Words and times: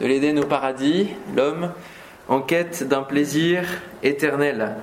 de 0.00 0.06
l'Éden 0.06 0.38
au 0.38 0.46
paradis, 0.46 1.08
l'homme 1.34 1.72
en 2.28 2.40
quête 2.40 2.86
d'un 2.86 3.02
plaisir 3.02 3.64
éternel. 4.02 4.74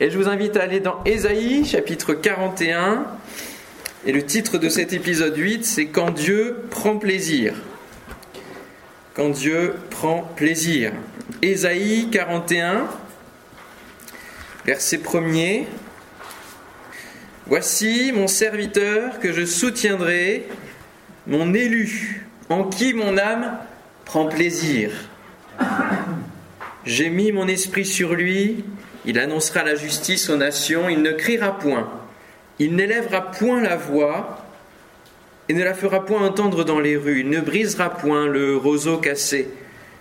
Et 0.00 0.10
je 0.10 0.18
vous 0.18 0.28
invite 0.28 0.56
à 0.56 0.62
aller 0.62 0.80
dans 0.80 1.02
Ésaïe 1.04 1.64
chapitre 1.64 2.14
41. 2.14 3.06
Et 4.06 4.12
le 4.12 4.24
titre 4.24 4.58
de 4.58 4.68
cet 4.68 4.92
épisode 4.92 5.36
8, 5.36 5.64
c'est 5.64 5.86
Quand 5.86 6.10
Dieu 6.10 6.64
prend 6.70 6.96
plaisir. 6.96 7.54
Quand 9.14 9.30
Dieu 9.30 9.74
prend 9.90 10.22
plaisir. 10.36 10.92
Ésaïe 11.42 12.08
41, 12.10 12.86
verset 14.64 14.98
1er. 14.98 15.64
Voici 17.46 18.12
mon 18.12 18.26
serviteur 18.26 19.18
que 19.20 19.32
je 19.32 19.44
soutiendrai, 19.44 20.46
mon 21.26 21.54
élu, 21.54 22.26
en 22.48 22.64
qui 22.64 22.92
mon 22.92 23.16
âme 23.16 23.58
prend 24.06 24.26
plaisir. 24.26 24.92
J'ai 26.86 27.10
mis 27.10 27.32
mon 27.32 27.48
esprit 27.48 27.84
sur 27.84 28.14
lui, 28.14 28.64
il 29.04 29.18
annoncera 29.18 29.64
la 29.64 29.74
justice 29.74 30.30
aux 30.30 30.36
nations, 30.36 30.88
il 30.88 31.02
ne 31.02 31.10
criera 31.10 31.58
point, 31.58 31.90
il 32.60 32.76
n'élèvera 32.76 33.32
point 33.32 33.60
la 33.60 33.76
voix 33.76 34.46
et 35.48 35.54
ne 35.54 35.64
la 35.64 35.74
fera 35.74 36.04
point 36.04 36.24
entendre 36.24 36.64
dans 36.64 36.78
les 36.78 36.96
rues, 36.96 37.20
il 37.20 37.28
ne 37.28 37.40
brisera 37.40 37.90
point 37.90 38.26
le 38.26 38.56
roseau 38.56 38.98
cassé 38.98 39.48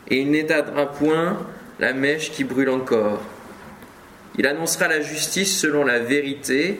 et 0.08 0.18
il 0.18 0.30
n'éteindra 0.30 0.92
point 0.92 1.40
la 1.80 1.94
mèche 1.94 2.32
qui 2.32 2.44
brûle 2.44 2.70
encore. 2.70 3.22
Il 4.38 4.46
annoncera 4.46 4.88
la 4.88 5.02
justice 5.02 5.60
selon 5.60 5.84
la 5.84 5.98
vérité, 5.98 6.80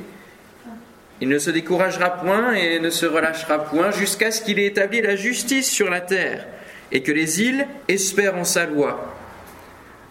il 1.22 1.30
ne 1.30 1.40
se 1.40 1.50
découragera 1.50 2.12
point 2.12 2.54
et 2.54 2.80
ne 2.80 2.92
se 2.92 3.08
relâchera 3.08 3.66
point 3.66 3.90
jusqu'à 3.90 4.30
ce 4.30 4.44
qu'il 4.44 4.60
ait 4.60 4.68
établi 4.68 5.02
la 5.02 5.16
justice 5.16 5.72
sur 5.72 5.90
la 5.90 6.02
terre 6.02 6.46
et 6.92 7.02
que 7.02 7.12
les 7.12 7.42
îles 7.42 7.68
espèrent 7.88 8.38
en 8.38 8.44
sa 8.44 8.66
loi. 8.66 9.14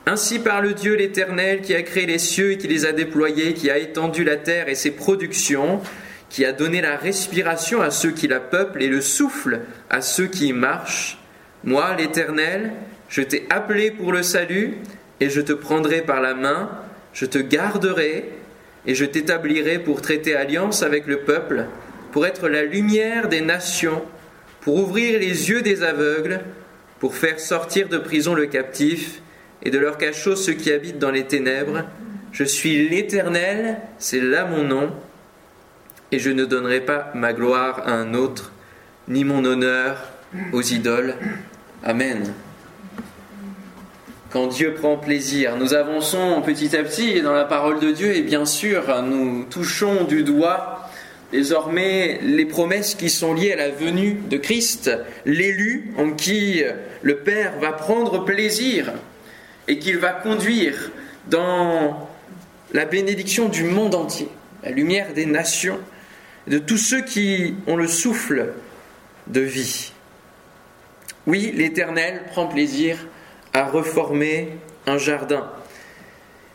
Ainsi 0.06 0.38
parle 0.38 0.74
Dieu 0.74 0.96
l'Éternel 0.96 1.62
qui 1.62 1.74
a 1.74 1.82
créé 1.82 2.04
les 2.04 2.18
cieux 2.18 2.52
et 2.52 2.58
qui 2.58 2.68
les 2.68 2.84
a 2.84 2.92
déployés, 2.92 3.54
qui 3.54 3.70
a 3.70 3.78
étendu 3.78 4.22
la 4.22 4.36
terre 4.36 4.68
et 4.68 4.74
ses 4.74 4.90
productions, 4.90 5.80
qui 6.28 6.44
a 6.44 6.52
donné 6.52 6.82
la 6.82 6.96
respiration 6.96 7.80
à 7.80 7.90
ceux 7.90 8.10
qui 8.10 8.28
la 8.28 8.40
peuplent 8.40 8.82
et 8.82 8.88
le 8.88 9.00
souffle 9.00 9.60
à 9.88 10.02
ceux 10.02 10.26
qui 10.26 10.48
y 10.48 10.52
marchent. 10.52 11.18
Moi, 11.62 11.94
l'Éternel, 11.96 12.72
je 13.08 13.22
t'ai 13.22 13.46
appelé 13.48 13.90
pour 13.90 14.12
le 14.12 14.22
salut 14.22 14.74
et 15.20 15.30
je 15.30 15.40
te 15.40 15.52
prendrai 15.52 16.02
par 16.02 16.20
la 16.20 16.34
main, 16.34 16.70
je 17.14 17.24
te 17.24 17.38
garderai 17.38 18.30
et 18.86 18.94
je 18.94 19.04
t'établirai 19.04 19.78
pour 19.78 20.02
traiter 20.02 20.34
alliance 20.34 20.82
avec 20.82 21.06
le 21.06 21.20
peuple, 21.20 21.66
pour 22.12 22.26
être 22.26 22.48
la 22.48 22.62
lumière 22.62 23.28
des 23.28 23.40
nations, 23.40 24.02
pour 24.60 24.76
ouvrir 24.76 25.18
les 25.18 25.48
yeux 25.48 25.62
des 25.62 25.82
aveugles, 25.82 26.40
pour 27.04 27.16
faire 27.16 27.38
sortir 27.38 27.90
de 27.90 27.98
prison 27.98 28.32
le 28.34 28.46
captif 28.46 29.20
et 29.62 29.68
de 29.68 29.78
leur 29.78 29.98
cachot 29.98 30.36
ceux 30.36 30.54
qui 30.54 30.72
habitent 30.72 30.98
dans 30.98 31.10
les 31.10 31.24
ténèbres. 31.24 31.82
Je 32.32 32.44
suis 32.44 32.88
l'Éternel, 32.88 33.76
c'est 33.98 34.22
là 34.22 34.46
mon 34.46 34.64
nom, 34.64 34.90
et 36.12 36.18
je 36.18 36.30
ne 36.30 36.46
donnerai 36.46 36.80
pas 36.80 37.12
ma 37.14 37.34
gloire 37.34 37.82
à 37.84 37.92
un 37.92 38.14
autre, 38.14 38.52
ni 39.06 39.22
mon 39.22 39.44
honneur 39.44 39.98
aux 40.54 40.62
idoles. 40.62 41.16
Amen. 41.82 42.32
Quand 44.30 44.46
Dieu 44.46 44.72
prend 44.72 44.96
plaisir, 44.96 45.58
nous 45.58 45.74
avançons 45.74 46.40
petit 46.40 46.74
à 46.74 46.82
petit 46.82 47.20
dans 47.20 47.34
la 47.34 47.44
parole 47.44 47.80
de 47.80 47.90
Dieu 47.90 48.16
et 48.16 48.22
bien 48.22 48.46
sûr 48.46 49.02
nous 49.02 49.44
touchons 49.50 50.04
du 50.04 50.22
doigt 50.22 50.73
désormais 51.34 52.20
les 52.22 52.44
promesses 52.44 52.94
qui 52.94 53.10
sont 53.10 53.34
liées 53.34 53.52
à 53.52 53.56
la 53.56 53.70
venue 53.70 54.20
de 54.30 54.36
Christ, 54.36 54.92
l'élu 55.26 55.92
en 55.98 56.12
qui 56.12 56.62
le 57.02 57.16
Père 57.16 57.58
va 57.60 57.72
prendre 57.72 58.24
plaisir 58.24 58.92
et 59.66 59.80
qu'il 59.80 59.98
va 59.98 60.12
conduire 60.12 60.92
dans 61.26 62.08
la 62.72 62.84
bénédiction 62.84 63.48
du 63.48 63.64
monde 63.64 63.96
entier, 63.96 64.28
la 64.62 64.70
lumière 64.70 65.12
des 65.12 65.26
nations, 65.26 65.80
de 66.46 66.58
tous 66.58 66.78
ceux 66.78 67.02
qui 67.02 67.56
ont 67.66 67.76
le 67.76 67.88
souffle 67.88 68.52
de 69.26 69.40
vie. 69.40 69.92
Oui, 71.26 71.52
l'Éternel 71.52 72.22
prend 72.30 72.46
plaisir 72.46 72.96
à 73.52 73.66
reformer 73.66 74.50
un 74.86 74.98
jardin. 74.98 75.50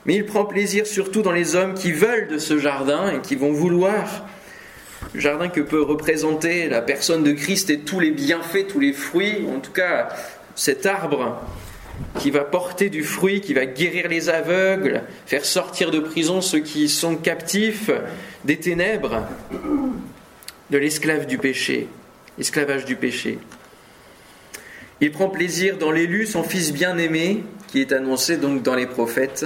Mais 0.06 0.16
il 0.16 0.26
prend 0.26 0.46
plaisir 0.46 0.88
surtout 0.88 1.22
dans 1.22 1.34
les 1.34 1.58
hommes 1.58 1.74
qui 1.74 1.92
veulent 1.92 2.30
de 2.30 2.38
ce 2.38 2.58
jardin 2.58 3.12
et 3.12 3.20
qui 3.20 3.36
vont 3.36 3.52
vouloir 3.52 4.26
jardin 5.16 5.50
que 5.50 5.62
peut 5.62 5.82
représenter 5.82 6.70
la 6.70 6.82
personne 6.82 7.24
de 7.24 7.32
Christ 7.32 7.70
et 7.70 7.80
tous 7.80 8.00
les 8.00 8.12
bienfaits, 8.12 8.68
tous 8.68 8.80
les 8.80 8.94
fruits, 8.94 9.48
en 9.56 9.60
tout 9.60 9.72
cas 9.72 10.10
cet 10.56 10.86
arbre 10.86 11.42
qui 12.20 12.32
va 12.32 12.44
porter 12.44 12.90
du 12.90 13.04
fruit, 13.04 13.42
qui 13.42 13.54
va 13.54 13.66
guérir 13.66 14.08
les 14.08 14.30
aveugles, 14.30 15.04
faire 15.26 15.46
sortir 15.46 15.92
de 15.92 16.00
prison 16.00 16.42
ceux 16.42 16.60
qui 16.60 16.90
sont 16.90 17.16
captifs 17.16 17.92
des 18.46 18.58
ténèbres, 18.58 19.28
de 20.70 20.78
l'esclave 20.78 21.26
du 21.26 21.38
péché, 21.38 21.88
esclavage 22.40 22.86
du 22.86 22.96
péché. 22.96 23.40
Il 25.02 25.12
prend 25.12 25.30
plaisir 25.30 25.78
dans 25.78 25.92
l'élu, 25.92 26.26
son 26.26 26.44
fils 26.44 26.74
bien-aimé, 26.74 27.44
qui 27.68 27.80
est 27.82 27.94
annoncé 27.94 28.38
donc 28.38 28.64
dans 28.64 28.76
les 28.76 28.88
prophètes, 28.88 29.46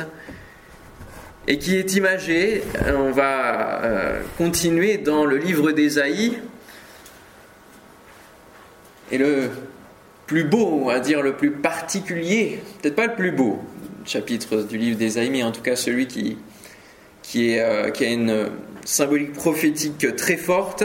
et 1.48 1.58
qui 1.58 1.76
est 1.76 1.96
imagé, 1.96 2.64
on 2.88 3.12
va 3.12 3.84
euh, 3.84 4.22
continuer 4.38 4.98
dans 4.98 5.26
le 5.26 5.38
livre 5.38 5.72
d'Ésaïe, 5.72 6.38
et 9.12 9.18
le 9.18 9.50
plus 10.26 10.46
beau, 10.46 10.90
à 10.90 11.00
dire 11.00 11.22
le 11.22 11.34
plus 11.34 11.52
particulier, 11.52 12.59
peut-être 12.81 12.96
pas 12.96 13.08
le 13.08 13.16
plus 13.16 13.31
beau 13.31 13.59
chapitre 14.06 14.64
du 14.64 14.78
livre 14.78 14.98
d'Ésaïe, 14.98 15.30
mais 15.30 15.44
en 15.44 15.52
tout 15.52 15.62
cas 15.62 15.76
celui 15.76 16.08
qui, 16.08 16.38
qui, 17.22 17.60
euh, 17.60 17.90
qui 17.90 18.06
a 18.06 18.10
une 18.10 18.50
symbolique 18.86 19.34
prophétique 19.34 20.16
très 20.16 20.38
forte, 20.38 20.84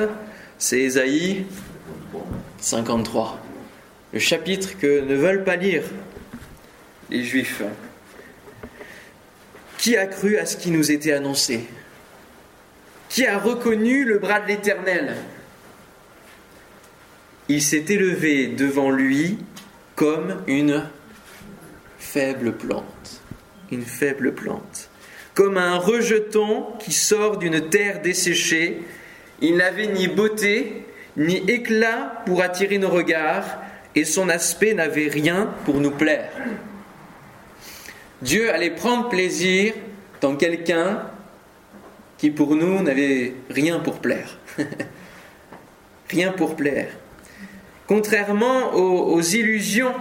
c'est 0.58 0.78
Ésaïe 0.78 1.46
53 2.58 3.40
le 4.12 4.18
chapitre 4.18 4.78
que 4.78 5.00
ne 5.00 5.14
veulent 5.14 5.44
pas 5.44 5.56
lire 5.56 5.82
les 7.10 7.24
Juifs. 7.24 7.62
Qui 9.78 9.96
a 9.96 10.06
cru 10.06 10.36
à 10.36 10.44
ce 10.44 10.56
qui 10.56 10.70
nous 10.70 10.90
était 10.90 11.12
annoncé? 11.12 11.66
Qui 13.08 13.26
a 13.26 13.38
reconnu 13.38 14.04
le 14.04 14.18
bras 14.18 14.40
de 14.40 14.48
l'Éternel? 14.48 15.14
Il 17.48 17.62
s'est 17.62 17.84
élevé 17.88 18.48
devant 18.48 18.90
lui 18.90 19.38
comme 19.94 20.42
une 20.46 20.84
faible 21.98 22.52
plante, 22.52 23.22
une 23.70 23.84
faible 23.84 24.34
plante, 24.34 24.90
comme 25.34 25.56
un 25.56 25.76
rejeton 25.76 26.66
qui 26.80 26.92
sort 26.92 27.38
d'une 27.38 27.70
terre 27.70 28.02
desséchée. 28.02 28.82
Il 29.40 29.56
n'avait 29.56 29.86
ni 29.86 30.08
beauté 30.08 30.84
ni 31.16 31.36
éclat 31.48 32.22
pour 32.26 32.42
attirer 32.42 32.78
nos 32.78 32.90
regards, 32.90 33.58
et 33.94 34.04
son 34.04 34.28
aspect 34.28 34.74
n'avait 34.74 35.08
rien 35.08 35.54
pour 35.64 35.80
nous 35.80 35.90
plaire. 35.90 36.30
Dieu 38.22 38.52
allait 38.52 38.70
prendre 38.70 39.08
plaisir 39.08 39.74
dans 40.20 40.34
quelqu'un 40.36 41.02
qui 42.18 42.30
pour 42.30 42.56
nous 42.56 42.82
n'avait 42.82 43.34
rien 43.48 43.78
pour 43.78 44.00
plaire. 44.00 44.38
rien 46.10 46.32
pour 46.32 46.56
plaire. 46.56 46.88
Contrairement 47.86 48.74
aux, 48.74 49.20
illusions 49.20 49.94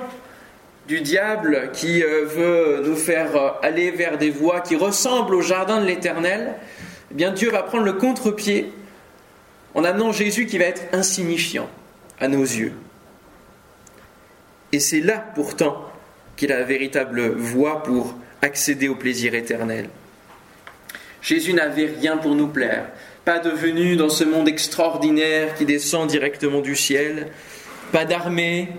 du 0.87 1.01
diable 1.01 1.69
qui 1.73 2.01
euh, 2.03 2.25
veut 2.25 2.83
nous 2.85 2.95
faire 2.95 3.35
euh, 3.35 3.49
aller 3.61 3.91
vers 3.91 4.17
des 4.17 4.29
voies 4.29 4.61
qui 4.61 4.75
ressemblent 4.75 5.35
au 5.35 5.41
jardin 5.41 5.81
de 5.81 5.85
l'Éternel, 5.85 6.55
eh 7.11 7.13
bien 7.13 7.31
Dieu 7.31 7.51
va 7.51 7.63
prendre 7.63 7.83
le 7.83 7.93
contre-pied 7.93 8.71
en 9.75 9.83
amenant 9.83 10.11
Jésus 10.11 10.47
qui 10.47 10.57
va 10.57 10.65
être 10.65 10.83
insignifiant 10.93 11.69
à 12.19 12.27
nos 12.27 12.41
yeux. 12.41 12.73
Et 14.71 14.79
c'est 14.79 15.01
là 15.01 15.23
pourtant 15.35 15.85
qu'il 16.37 16.51
a 16.53 16.59
la 16.59 16.63
véritable 16.63 17.33
voie 17.35 17.83
pour 17.83 18.15
accéder 18.41 18.87
au 18.87 18.95
plaisir 18.95 19.33
éternel. 19.33 19.89
Jésus 21.21 21.53
n'avait 21.53 21.87
rien 21.99 22.17
pour 22.17 22.35
nous 22.35 22.47
plaire, 22.47 22.89
pas 23.25 23.39
de 23.39 23.49
venue 23.49 23.97
dans 23.97 24.09
ce 24.09 24.23
monde 24.23 24.47
extraordinaire 24.47 25.55
qui 25.55 25.65
descend 25.65 26.07
directement 26.07 26.61
du 26.61 26.75
ciel, 26.75 27.27
pas 27.91 28.05
d'armée, 28.05 28.69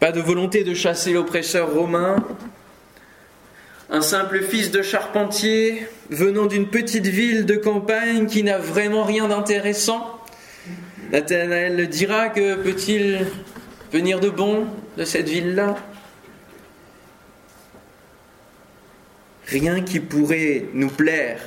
pas 0.00 0.10
de 0.10 0.20
volonté 0.20 0.64
de 0.64 0.74
chasser 0.74 1.12
l'oppresseur 1.12 1.72
romain, 1.72 2.16
un 3.90 4.00
simple 4.00 4.42
fils 4.42 4.70
de 4.70 4.82
charpentier 4.82 5.86
venant 6.10 6.46
d'une 6.46 6.68
petite 6.68 7.06
ville 7.06 7.44
de 7.44 7.54
campagne 7.54 8.26
qui 8.26 8.42
n'a 8.42 8.58
vraiment 8.58 9.04
rien 9.04 9.28
d'intéressant. 9.28 10.18
Nathanaël 11.12 11.86
dira 11.88 12.30
que 12.30 12.56
peut-il 12.56 13.26
venir 13.92 14.20
de 14.20 14.30
bon 14.30 14.66
de 14.96 15.04
cette 15.04 15.28
ville-là? 15.28 15.76
Rien 19.46 19.82
qui 19.82 20.00
pourrait 20.00 20.66
nous 20.72 20.88
plaire 20.88 21.40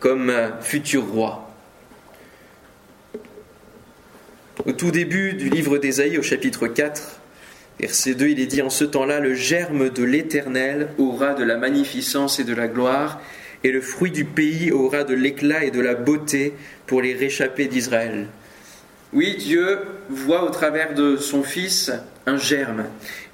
comme 0.00 0.32
futur 0.60 1.06
roi. 1.06 1.48
Au 4.66 4.72
tout 4.72 4.90
début 4.90 5.32
du 5.32 5.48
livre 5.48 5.78
d'Ésaïe, 5.78 6.18
au 6.18 6.22
chapitre 6.22 6.66
4, 6.66 7.20
Verset 7.80 8.14
2, 8.14 8.28
il 8.28 8.40
est 8.40 8.46
dit 8.46 8.62
en 8.62 8.70
ce 8.70 8.84
temps-là, 8.84 9.18
le 9.18 9.34
germe 9.34 9.90
de 9.90 10.04
l'Éternel 10.04 10.88
aura 10.98 11.34
de 11.34 11.42
la 11.42 11.56
magnificence 11.56 12.38
et 12.38 12.44
de 12.44 12.54
la 12.54 12.68
gloire, 12.68 13.20
et 13.64 13.72
le 13.72 13.80
fruit 13.80 14.10
du 14.10 14.24
pays 14.24 14.70
aura 14.70 15.04
de 15.04 15.14
l'éclat 15.14 15.64
et 15.64 15.70
de 15.70 15.80
la 15.80 15.94
beauté 15.94 16.54
pour 16.86 17.02
les 17.02 17.14
réchappés 17.14 17.66
d'Israël. 17.66 18.28
Oui, 19.12 19.36
Dieu 19.36 19.78
voit 20.08 20.44
au 20.44 20.50
travers 20.50 20.94
de 20.94 21.16
son 21.16 21.42
Fils 21.42 21.90
un 22.26 22.36
germe. 22.36 22.84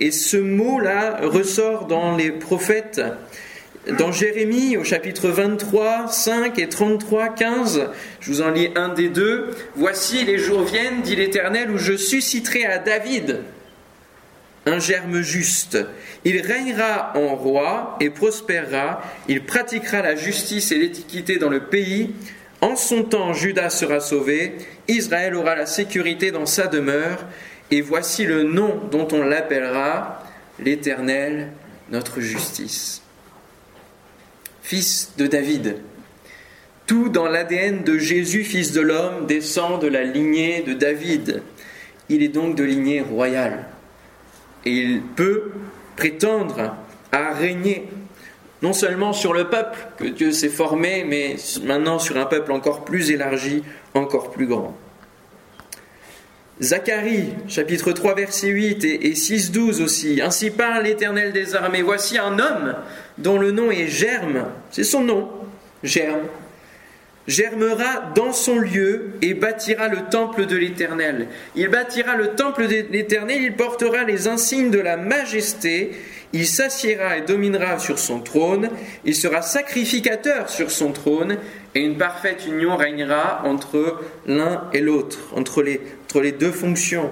Et 0.00 0.10
ce 0.10 0.36
mot-là 0.36 1.20
ressort 1.22 1.86
dans 1.86 2.16
les 2.16 2.30
prophètes. 2.30 3.02
Dans 3.96 4.12
Jérémie, 4.12 4.76
au 4.76 4.84
chapitre 4.84 5.28
23, 5.28 6.08
5 6.08 6.58
et 6.58 6.68
33, 6.68 7.30
15, 7.30 7.88
je 8.20 8.30
vous 8.30 8.42
en 8.42 8.50
lis 8.50 8.68
un 8.76 8.90
des 8.90 9.08
deux. 9.08 9.48
Voici 9.76 10.24
les 10.24 10.36
jours 10.36 10.62
viennent, 10.62 11.00
dit 11.00 11.16
l'Éternel, 11.16 11.70
où 11.70 11.78
je 11.78 11.96
susciterai 11.96 12.66
à 12.66 12.78
David 12.78 13.40
un 14.66 14.78
germe 14.78 15.22
juste. 15.22 15.78
Il 16.26 16.40
régnera 16.42 17.12
en 17.16 17.34
roi 17.34 17.96
et 18.00 18.10
prospérera. 18.10 19.00
Il 19.26 19.44
pratiquera 19.44 20.02
la 20.02 20.16
justice 20.16 20.70
et 20.70 20.78
l'équité 20.78 21.38
dans 21.38 21.48
le 21.48 21.60
pays. 21.60 22.14
En 22.60 22.76
son 22.76 23.04
temps, 23.04 23.32
Judas 23.32 23.70
sera 23.70 24.00
sauvé. 24.00 24.58
Israël 24.88 25.34
aura 25.34 25.54
la 25.54 25.64
sécurité 25.64 26.30
dans 26.30 26.44
sa 26.44 26.66
demeure. 26.66 27.24
Et 27.70 27.80
voici 27.80 28.26
le 28.26 28.42
nom 28.42 28.82
dont 28.90 29.08
on 29.12 29.22
l'appellera 29.22 30.22
l'Éternel, 30.58 31.48
notre 31.90 32.20
justice. 32.20 33.02
Fils 34.68 35.14
de 35.16 35.26
David. 35.26 35.76
Tout 36.86 37.08
dans 37.08 37.26
l'ADN 37.26 37.84
de 37.84 37.96
Jésus, 37.96 38.44
fils 38.44 38.70
de 38.72 38.82
l'homme, 38.82 39.24
descend 39.24 39.80
de 39.80 39.88
la 39.88 40.04
lignée 40.04 40.60
de 40.60 40.74
David. 40.74 41.42
Il 42.10 42.22
est 42.22 42.28
donc 42.28 42.54
de 42.54 42.64
lignée 42.64 43.00
royale 43.00 43.64
et 44.66 44.72
il 44.72 45.00
peut 45.00 45.52
prétendre 45.96 46.76
à 47.12 47.32
régner 47.32 47.88
non 48.60 48.74
seulement 48.74 49.14
sur 49.14 49.32
le 49.32 49.48
peuple 49.48 49.78
que 49.96 50.04
Dieu 50.04 50.32
s'est 50.32 50.50
formé, 50.50 51.02
mais 51.08 51.36
maintenant 51.64 51.98
sur 51.98 52.18
un 52.18 52.26
peuple 52.26 52.52
encore 52.52 52.84
plus 52.84 53.10
élargi, 53.10 53.64
encore 53.94 54.32
plus 54.32 54.46
grand. 54.46 54.76
Zacharie, 56.60 57.34
chapitre 57.46 57.92
3, 57.92 58.14
verset 58.14 58.48
8 58.48 58.84
et 58.84 59.14
6, 59.14 59.52
12 59.52 59.80
aussi. 59.80 60.20
Ainsi 60.20 60.50
parle 60.50 60.84
l'Éternel 60.84 61.32
des 61.32 61.54
armées. 61.54 61.82
Voici 61.82 62.18
un 62.18 62.38
homme 62.38 62.74
dont 63.16 63.38
le 63.38 63.52
nom 63.52 63.70
est 63.70 63.86
Germe. 63.86 64.46
C'est 64.70 64.84
son 64.84 65.04
nom, 65.04 65.28
Germe 65.84 66.26
germera 67.28 68.10
dans 68.14 68.32
son 68.32 68.58
lieu 68.58 69.10
et 69.20 69.34
bâtira 69.34 69.88
le 69.88 70.08
temple 70.10 70.46
de 70.46 70.56
l'Éternel. 70.56 71.28
Il 71.54 71.68
bâtira 71.68 72.16
le 72.16 72.28
temple 72.28 72.66
de 72.66 72.86
l'Éternel, 72.90 73.42
il 73.42 73.54
portera 73.54 74.02
les 74.02 74.26
insignes 74.26 74.70
de 74.70 74.80
la 74.80 74.96
majesté, 74.96 75.92
il 76.32 76.46
s'assiera 76.46 77.18
et 77.18 77.20
dominera 77.20 77.78
sur 77.78 77.98
son 77.98 78.20
trône, 78.20 78.70
il 79.04 79.14
sera 79.14 79.42
sacrificateur 79.42 80.48
sur 80.48 80.70
son 80.70 80.90
trône, 80.92 81.36
et 81.74 81.80
une 81.80 81.98
parfaite 81.98 82.46
union 82.46 82.76
régnera 82.76 83.42
entre 83.44 84.00
l'un 84.26 84.64
et 84.72 84.80
l'autre, 84.80 85.18
entre 85.36 85.62
les, 85.62 85.82
entre 86.08 86.22
les 86.22 86.32
deux 86.32 86.52
fonctions. 86.52 87.10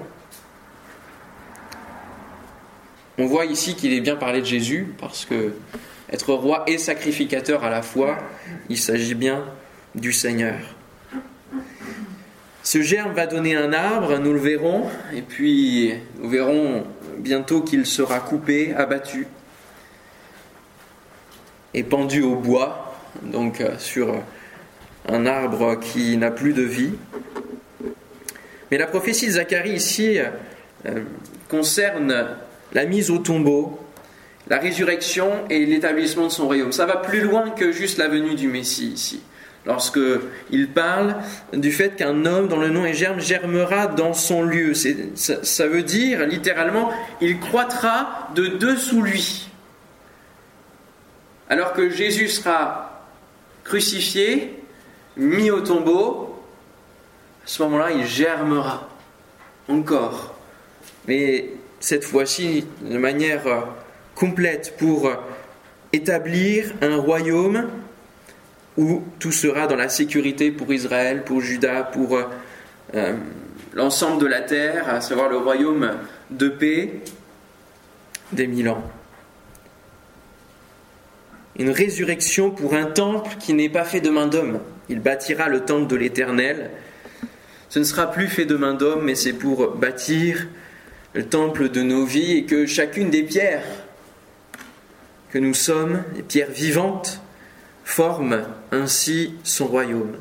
On 3.19 3.27
voit 3.27 3.45
ici 3.45 3.75
qu'il 3.75 3.93
est 3.93 4.01
bien 4.01 4.15
parlé 4.15 4.41
de 4.41 4.45
Jésus, 4.47 4.87
parce 4.99 5.23
que 5.23 5.53
être 6.11 6.33
roi 6.33 6.63
et 6.65 6.79
sacrificateur 6.79 7.63
à 7.63 7.69
la 7.69 7.83
fois, 7.83 8.17
il 8.69 8.77
s'agit 8.79 9.13
bien 9.13 9.45
du 9.93 10.11
Seigneur. 10.11 10.57
Ce 12.63 12.81
germe 12.81 13.13
va 13.13 13.27
donner 13.27 13.55
un 13.55 13.71
arbre, 13.71 14.17
nous 14.17 14.33
le 14.33 14.39
verrons, 14.39 14.89
et 15.13 15.21
puis 15.21 15.93
nous 16.19 16.29
verrons 16.29 16.83
bientôt 17.19 17.61
qu'il 17.61 17.85
sera 17.85 18.19
coupé, 18.19 18.73
abattu 18.73 19.27
et 21.75 21.83
pendu 21.83 22.23
au 22.23 22.35
bois, 22.35 22.95
donc 23.21 23.61
euh, 23.61 23.77
sur 23.77 24.23
un 25.07 25.27
arbre 25.27 25.75
qui 25.75 26.17
n'a 26.17 26.31
plus 26.31 26.53
de 26.53 26.63
vie. 26.63 26.93
Mais 28.71 28.77
la 28.77 28.87
prophétie 28.87 29.27
de 29.27 29.31
Zacharie 29.31 29.73
ici 29.73 30.19
euh, 30.85 31.03
concerne 31.49 32.27
la 32.73 32.85
mise 32.85 33.09
au 33.09 33.17
tombeau, 33.19 33.79
la 34.49 34.57
résurrection 34.57 35.29
et 35.49 35.65
l'établissement 35.65 36.27
de 36.27 36.31
son 36.31 36.45
royaume. 36.45 36.71
Ça 36.71 36.85
va 36.85 36.97
plus 36.97 37.21
loin 37.21 37.51
que 37.51 37.71
juste 37.71 37.97
la 37.97 38.07
venue 38.07 38.35
du 38.35 38.47
Messie 38.47 38.87
ici 38.87 39.21
lorsque 39.67 39.99
il 40.49 40.69
parle 40.69 41.17
du 41.53 41.71
fait 41.71 41.95
qu'un 41.95 42.25
homme 42.25 42.47
dont 42.47 42.59
le 42.59 42.69
nom 42.69 42.85
est 42.85 42.93
germe 42.93 43.19
germera 43.19 43.87
dans 43.87 44.13
son 44.13 44.41
lieu. 44.41 44.73
Ça, 44.73 44.89
ça, 45.43 45.67
veut 45.67 45.83
dire 45.83 46.25
littéralement, 46.25 46.91
il 47.21 47.39
croîtra 47.39 48.29
de 48.33 48.47
dessous 48.47 49.01
lui. 49.01 49.49
Alors 51.49 51.73
que 51.73 51.89
Jésus 51.89 52.29
sera 52.29 53.03
crucifié, 53.63 54.57
mis 55.17 55.51
au 55.51 55.59
tombeau, 55.59 56.26
ce 57.47 57.63
moment-là, 57.63 57.91
il 57.91 58.05
germera 58.05 58.87
encore. 59.67 60.35
Mais 61.07 61.49
cette 61.79 62.03
fois-ci, 62.03 62.65
de 62.81 62.97
manière 62.97 63.43
complète, 64.15 64.75
pour 64.77 65.09
établir 65.93 66.73
un 66.81 66.97
royaume 66.97 67.69
où 68.77 69.03
tout 69.19 69.31
sera 69.31 69.65
dans 69.65 69.75
la 69.75 69.89
sécurité 69.89 70.51
pour 70.51 70.71
Israël, 70.71 71.23
pour 71.23 71.41
Juda, 71.41 71.83
pour 71.83 72.15
euh, 72.15 72.23
euh, 72.93 73.13
l'ensemble 73.73 74.21
de 74.21 74.27
la 74.27 74.41
terre, 74.41 74.87
à 74.89 75.01
savoir 75.01 75.29
le 75.29 75.37
royaume 75.37 75.93
de 76.29 76.49
paix 76.49 76.99
des 78.31 78.45
mille 78.45 78.69
ans. 78.69 78.83
Une 81.57 81.71
résurrection 81.71 82.51
pour 82.51 82.75
un 82.75 82.85
temple 82.85 83.35
qui 83.39 83.53
n'est 83.53 83.69
pas 83.69 83.83
fait 83.83 84.01
de 84.01 84.11
main 84.11 84.27
d'homme. 84.27 84.59
Il 84.89 84.99
bâtira 84.99 85.49
le 85.49 85.61
temple 85.61 85.87
de 85.87 85.95
l'Éternel. 85.95 86.69
Ce 87.69 87.79
ne 87.79 87.83
sera 87.83 88.11
plus 88.11 88.27
fait 88.27 88.45
de 88.45 88.55
main 88.55 88.73
d'homme, 88.73 89.03
mais 89.03 89.15
c'est 89.15 89.33
pour 89.33 89.75
bâtir 89.75 90.47
le 91.13 91.25
temple 91.25 91.69
de 91.69 91.81
nos 91.81 92.05
vies 92.05 92.37
et 92.37 92.45
que 92.45 92.65
chacune 92.65 93.09
des 93.09 93.23
pierres 93.23 93.63
que 95.31 95.39
nous 95.39 95.53
sommes, 95.53 96.03
les 96.15 96.23
pierres 96.23 96.51
vivantes, 96.51 97.21
forme 97.83 98.43
ainsi 98.71 99.33
son 99.43 99.67
royaume. 99.67 100.15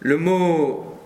Le 0.00 0.16
mot, 0.18 0.98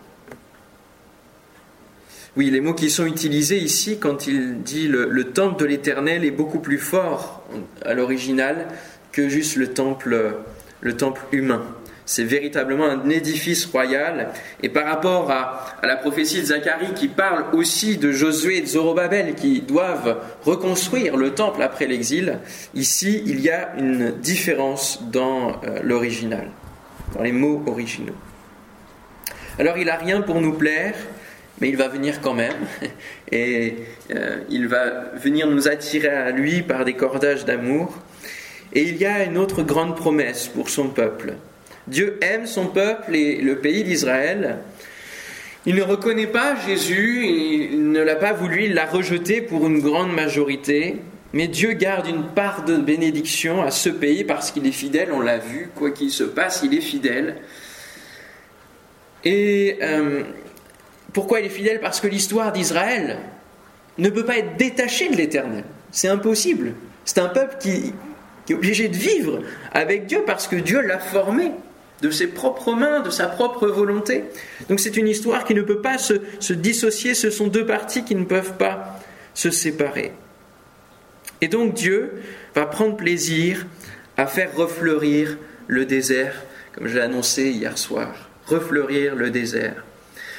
oui, 2.36 2.50
les 2.50 2.60
mots 2.60 2.75
qui 2.75 2.90
sont 2.90 3.06
utilisés 3.06 3.58
ici 3.58 3.98
quand 3.98 4.26
il 4.26 4.62
dit 4.62 4.88
le, 4.88 5.25
temple 5.25 5.61
de 5.61 5.66
l'Éternel 5.66 6.25
est 6.25 6.30
beaucoup 6.30 6.61
plus 6.61 6.78
fort 6.78 7.44
à 7.85 7.94
l'original 7.94 8.68
que 9.12 9.28
juste 9.28 9.56
le 9.56 9.73
temple, 9.73 10.37
le 10.80 10.97
temple 10.97 11.23
humain. 11.32 11.64
C'est 12.09 12.25
véritablement 12.25 12.87
un 12.87 13.11
édifice 13.11 13.67
royal. 13.67 14.31
Et 14.62 14.71
par 14.71 14.87
rapport 14.87 15.31
à, 15.31 15.77
la 15.83 15.95
prophétie 15.95 16.41
de 16.41 16.47
Zacharie 16.47 16.95
qui 16.95 17.07
parle 17.07 17.45
aussi 17.53 17.99
de 17.99 18.12
Josué 18.12 18.57
et 18.57 18.61
de 18.62 18.67
Zorobabel 18.67 19.35
qui 19.35 19.61
doivent 19.61 20.17
reconstruire 20.43 21.19
le 21.19 21.35
temple 21.35 21.61
après 21.61 21.87
l'exil, 21.87 22.38
ici 22.75 23.23
il 23.27 23.41
y 23.41 23.50
a 23.50 23.75
une 23.77 24.12
différence 24.12 25.03
dans 25.12 25.61
euh, 25.65 25.81
l'original, 25.83 26.49
dans 27.15 27.23
les 27.23 27.33
mots 27.33 27.62
originaux. 27.67 28.17
Alors 29.59 29.77
il 29.77 29.85
n'a 29.85 29.97
rien 29.97 30.23
pour 30.23 30.41
nous 30.41 30.55
plaire, 30.55 30.95
mais 31.61 31.69
il 31.69 31.77
va 31.77 31.88
venir 31.88 32.23
quand 32.23 32.35
même. 32.35 32.57
Et 33.33 33.77
euh, 34.15 34.38
il 34.49 34.67
va 34.67 35.11
venir 35.15 35.47
nous 35.47 35.69
attirer 35.69 36.09
à 36.09 36.31
lui 36.31 36.62
par 36.62 36.87
des 36.87 36.95
cordages 36.95 37.45
d'amour. 37.45 37.95
Et 38.73 38.85
il 38.85 38.97
y 38.97 39.05
a 39.05 39.25
une 39.25 39.37
autre 39.37 39.62
grande 39.62 39.95
promesse 39.95 40.49
pour 40.49 40.71
son 40.71 40.88
peuple. 40.88 41.35
Dieu 41.88 42.18
aime 42.21 42.47
son 42.47 42.66
peuple 42.66 43.16
et 43.16 43.40
le 43.40 43.59
pays 43.59 43.83
d'Israël. 43.83 44.59
Il 45.66 45.75
ne 45.75 45.83
reconnaît 45.83 46.26
pas 46.26 46.54
Jésus, 46.66 47.26
il 47.26 47.90
ne 47.90 48.00
l'a 48.00 48.16
pas 48.16 48.33
voulu, 48.33 48.64
il 48.64 48.75
l'a 48.75 48.87
rejeté 48.87 49.40
pour 49.40 49.66
une 49.66 49.80
grande 49.80 50.12
majorité. 50.12 50.97
Mais 51.33 51.47
Dieu 51.47 51.73
garde 51.73 52.07
une 52.07 52.25
part 52.25 52.64
de 52.64 52.76
bénédiction 52.76 53.62
à 53.62 53.71
ce 53.71 53.90
pays 53.90 54.25
parce 54.25 54.50
qu'il 54.50 54.66
est 54.66 54.73
fidèle, 54.73 55.11
on 55.12 55.21
l'a 55.21 55.38
vu, 55.38 55.71
quoi 55.75 55.90
qu'il 55.90 56.11
se 56.11 56.25
passe, 56.25 56.61
il 56.62 56.75
est 56.75 56.80
fidèle. 56.80 57.37
Et 59.25 59.78
euh, 59.83 60.23
pourquoi 61.12 61.40
il 61.40 61.47
est 61.47 61.50
fidèle? 61.50 61.80
Parce 61.80 62.00
que 62.00 62.07
l'histoire 62.07 62.52
d'Israël 62.52 63.18
ne 63.99 64.09
peut 64.09 64.25
pas 64.25 64.38
être 64.38 64.57
détachée 64.57 65.11
de 65.11 65.16
l'Éternel. 65.16 65.64
C'est 65.90 66.09
impossible. 66.09 66.75
C'est 67.04 67.18
un 67.18 67.28
peuple 67.28 67.57
qui, 67.61 67.92
qui 68.47 68.52
est 68.52 68.57
obligé 68.57 68.88
de 68.88 68.97
vivre 68.97 69.42
avec 69.73 70.07
Dieu 70.07 70.23
parce 70.26 70.47
que 70.47 70.57
Dieu 70.57 70.80
l'a 70.80 70.99
formé 70.99 71.52
de 72.02 72.11
ses 72.11 72.28
propres 72.28 72.75
mains, 72.75 73.00
de 73.00 73.11
sa 73.11 73.26
propre 73.26 73.67
volonté. 73.67 74.25
Donc 74.69 74.81
c'est 74.81 74.97
une 74.97 75.09
histoire 75.09 75.45
qui 75.45 75.55
ne 75.55 75.62
peut 75.62 75.81
pas 75.81 75.99
se, 75.99 76.52
dissocier, 76.52 77.14
ce 77.14 77.31
sont 77.31 77.49
deux 77.49 77.67
parties 77.67 78.05
qui 78.05 78.14
ne 78.14 78.25
peuvent 78.25 78.57
pas 78.57 79.00
se 79.35 79.50
séparer. 79.50 80.12
Et 81.40 81.49
donc 81.49 81.75
Dieu 81.75 82.12
va 82.55 82.67
prendre 82.67 82.97
plaisir 82.97 83.67
à 84.17 84.26
faire 84.26 84.55
refleurir 84.57 85.38
le 85.67 85.85
désert, 85.85 86.43
comme 86.73 86.88
j'ai 86.88 87.00
annoncé 87.00 87.50
hier 87.50 87.78
soir, 87.78 88.31
refleurir 88.47 89.14
le 89.14 89.31
désert. 89.31 89.85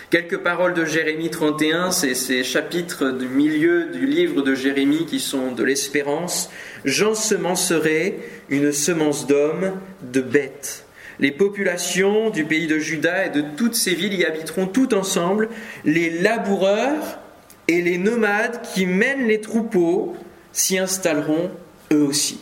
Quelques 0.09 0.39
paroles 0.39 0.73
de 0.73 0.85
Jérémie 0.85 1.29
31, 1.29 1.91
c'est 1.91 2.15
ces 2.15 2.43
chapitres 2.43 3.11
du 3.11 3.27
milieu 3.27 3.91
du 3.91 4.07
livre 4.07 4.41
de 4.41 4.55
Jérémie 4.55 5.05
qui 5.05 5.19
sont 5.19 5.51
de 5.51 5.63
l'espérance. 5.63 6.49
J'ensemencerai 6.83 8.17
une 8.49 8.71
semence 8.71 9.27
d'hommes, 9.27 9.79
de 10.01 10.21
bêtes. 10.21 10.85
Les 11.19 11.31
populations 11.31 12.29
du 12.29 12.45
pays 12.45 12.67
de 12.67 12.79
Juda 12.79 13.25
et 13.25 13.29
de 13.29 13.43
toutes 13.57 13.75
ces 13.75 13.93
villes 13.93 14.13
y 14.13 14.25
habiteront 14.25 14.67
tout 14.67 14.93
ensemble. 14.93 15.49
Les 15.83 16.09
laboureurs 16.09 17.19
et 17.67 17.81
les 17.81 17.97
nomades 17.97 18.61
qui 18.73 18.85
mènent 18.85 19.27
les 19.27 19.41
troupeaux 19.41 20.15
s'y 20.53 20.77
installeront 20.77 21.51
eux 21.91 22.03
aussi. 22.03 22.39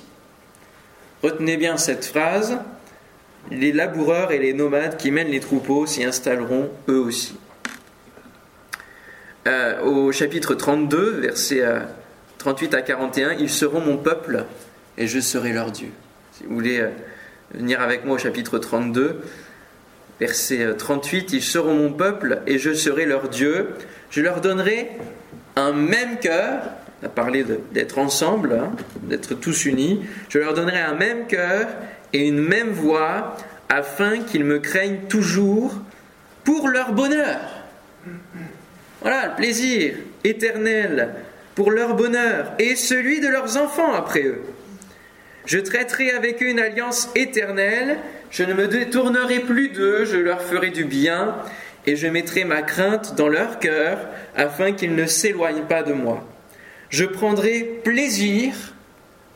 Retenez 1.23 1.57
bien 1.57 1.77
cette 1.77 2.05
phrase. 2.05 2.59
Les 3.49 3.71
laboureurs 3.71 4.31
et 4.31 4.39
les 4.39 4.53
nomades 4.53 4.97
qui 4.97 5.09
mènent 5.09 5.31
les 5.31 5.39
troupeaux 5.39 5.87
s'y 5.87 6.03
installeront 6.03 6.69
eux 6.87 6.99
aussi. 6.99 7.35
Euh, 9.47 9.81
au 9.81 10.11
chapitre 10.11 10.53
32, 10.53 11.21
versets 11.21 11.63
38 12.37 12.73
à 12.73 12.81
41, 12.81 13.31
ils 13.33 13.49
seront 13.49 13.79
mon 13.79 13.97
peuple 13.97 14.45
et 14.97 15.07
je 15.07 15.19
serai 15.19 15.53
leur 15.53 15.71
Dieu. 15.71 15.89
Si 16.33 16.43
vous 16.43 16.53
voulez 16.53 16.79
euh, 16.79 16.89
venir 17.53 17.81
avec 17.81 18.05
moi 18.05 18.15
au 18.15 18.19
chapitre 18.19 18.59
32, 18.59 19.21
verset 20.19 20.75
38, 20.77 21.33
ils 21.33 21.41
seront 21.41 21.73
mon 21.73 21.91
peuple 21.91 22.41
et 22.47 22.57
je 22.57 22.73
serai 22.73 23.05
leur 23.05 23.29
Dieu. 23.29 23.69
Je 24.09 24.21
leur 24.21 24.41
donnerai 24.41 24.91
un 25.55 25.73
même 25.73 26.17
cœur, 26.19 26.61
on 27.01 27.07
a 27.07 27.09
parlé 27.09 27.45
d'être 27.71 27.97
ensemble, 27.99 28.53
hein, 28.53 28.71
d'être 29.03 29.33
tous 29.33 29.65
unis, 29.65 30.05
je 30.29 30.39
leur 30.39 30.53
donnerai 30.53 30.79
un 30.79 30.93
même 30.93 31.27
cœur 31.27 31.67
et 32.13 32.27
une 32.27 32.39
même 32.39 32.69
voix 32.69 33.35
afin 33.69 34.19
qu'ils 34.19 34.45
me 34.45 34.59
craignent 34.59 35.07
toujours 35.09 35.75
pour 36.43 36.69
leur 36.69 36.93
bonheur. 36.93 37.39
Voilà, 39.01 39.27
le 39.27 39.35
plaisir 39.35 39.95
éternel 40.23 41.13
pour 41.55 41.71
leur 41.71 41.95
bonheur 41.95 42.53
et 42.59 42.75
celui 42.75 43.19
de 43.19 43.27
leurs 43.27 43.57
enfants 43.57 43.93
après 43.93 44.23
eux. 44.23 44.41
Je 45.47 45.59
traiterai 45.59 46.11
avec 46.11 46.43
eux 46.43 46.49
une 46.49 46.59
alliance 46.59 47.09
éternelle, 47.15 47.97
je 48.29 48.43
ne 48.43 48.53
me 48.53 48.67
détournerai 48.67 49.39
plus 49.39 49.69
d'eux, 49.69 50.03
je 50.03 50.17
leur 50.17 50.41
ferai 50.41 50.71
du 50.71 50.83
bien, 50.83 51.37
et 51.85 51.95
je 51.95 52.07
mettrai 52.07 52.43
ma 52.43 52.61
crainte 52.61 53.15
dans 53.15 53.29
leur 53.29 53.57
cœur, 53.57 53.97
afin 54.35 54.73
qu'ils 54.73 54.93
ne 54.93 55.05
s'éloignent 55.05 55.65
pas 55.65 55.83
de 55.83 55.93
moi. 55.93 56.27
Je 56.89 57.05
prendrai 57.05 57.79
plaisir 57.83 58.53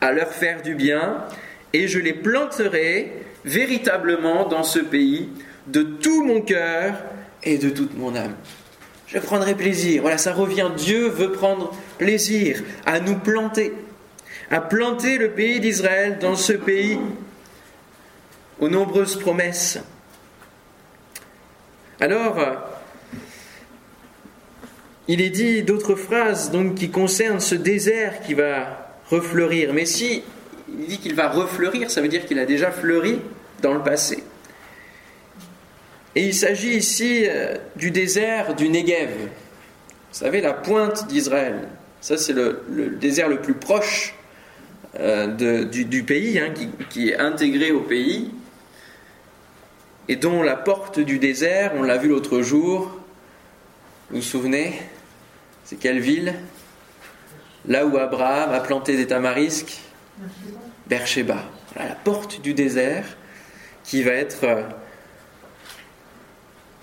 à 0.02 0.12
leur 0.12 0.28
faire 0.28 0.60
du 0.60 0.74
bien, 0.74 1.24
et 1.72 1.88
je 1.88 1.98
les 1.98 2.12
planterai 2.12 3.10
véritablement 3.46 4.46
dans 4.46 4.64
ce 4.64 4.80
pays 4.80 5.30
de 5.66 5.82
tout 5.82 6.24
mon 6.24 6.42
cœur 6.42 6.92
et 7.42 7.56
de 7.56 7.70
toute 7.70 7.96
mon 7.96 8.14
âme. 8.14 8.34
Je 9.06 9.18
prendrai 9.18 9.54
plaisir. 9.54 10.02
Voilà, 10.02 10.18
ça 10.18 10.32
revient. 10.32 10.70
Dieu 10.76 11.08
veut 11.08 11.32
prendre 11.32 11.74
plaisir 11.98 12.62
à 12.86 13.00
nous 13.00 13.18
planter 13.18 13.72
à 14.50 14.60
planter 14.60 15.18
le 15.18 15.30
pays 15.30 15.60
d'Israël 15.60 16.18
dans 16.20 16.36
ce 16.36 16.52
pays 16.52 16.98
aux 18.60 18.68
nombreuses 18.68 19.16
promesses. 19.16 19.78
Alors, 22.00 22.38
il 25.08 25.20
est 25.20 25.30
dit 25.30 25.62
d'autres 25.62 25.94
phrases 25.94 26.50
donc, 26.50 26.74
qui 26.74 26.90
concernent 26.90 27.40
ce 27.40 27.54
désert 27.54 28.22
qui 28.22 28.34
va 28.34 28.88
refleurir. 29.10 29.72
Mais 29.72 29.86
si 29.86 30.22
il 30.68 30.86
dit 30.86 30.98
qu'il 30.98 31.14
va 31.14 31.28
refleurir, 31.28 31.90
ça 31.90 32.00
veut 32.00 32.08
dire 32.08 32.24
qu'il 32.24 32.38
a 32.38 32.46
déjà 32.46 32.70
fleuri 32.70 33.20
dans 33.60 33.74
le 33.74 33.82
passé. 33.82 34.24
Et 36.14 36.26
il 36.26 36.34
s'agit 36.34 36.74
ici 36.76 37.24
euh, 37.26 37.56
du 37.76 37.90
désert 37.90 38.54
du 38.54 38.68
Negev. 38.68 39.10
Vous 39.10 40.18
savez, 40.18 40.40
la 40.40 40.52
pointe 40.52 41.06
d'Israël. 41.06 41.68
Ça, 42.00 42.18
c'est 42.18 42.32
le, 42.32 42.62
désert 43.00 43.28
le 43.28 43.40
plus 43.40 43.54
proche 43.54 44.14
euh, 45.00 45.64
du, 45.64 46.02
pays, 46.02 46.38
hein, 46.38 46.52
qui, 46.90 47.10
est 47.10 47.18
intégré 47.18 47.70
au 47.70 47.80
pays, 47.80 48.30
et 50.08 50.16
dont 50.16 50.42
la 50.42 50.56
porte 50.56 51.00
du 51.00 51.18
désert, 51.18 51.72
on 51.76 51.82
l'a 51.82 51.96
vu 51.96 52.08
l'autre 52.08 52.42
jour, 52.42 52.98
vous 54.10 54.16
vous 54.16 54.22
souvenez 54.22 54.74
C'est 55.64 55.76
quelle 55.76 56.00
ville? 56.00 56.34
Là 57.66 57.86
où 57.86 57.96
Abraham 57.96 58.52
a 58.52 58.60
planté 58.60 58.96
des 58.96 59.06
tamarisques 59.06 59.80
Beersheba. 60.88 61.44
la 61.76 61.94
porte 61.94 62.42
du 62.42 62.52
désert 62.52 63.04
qui 63.84 64.02
va 64.02 64.12
être 64.12 64.44
euh, 64.44 64.62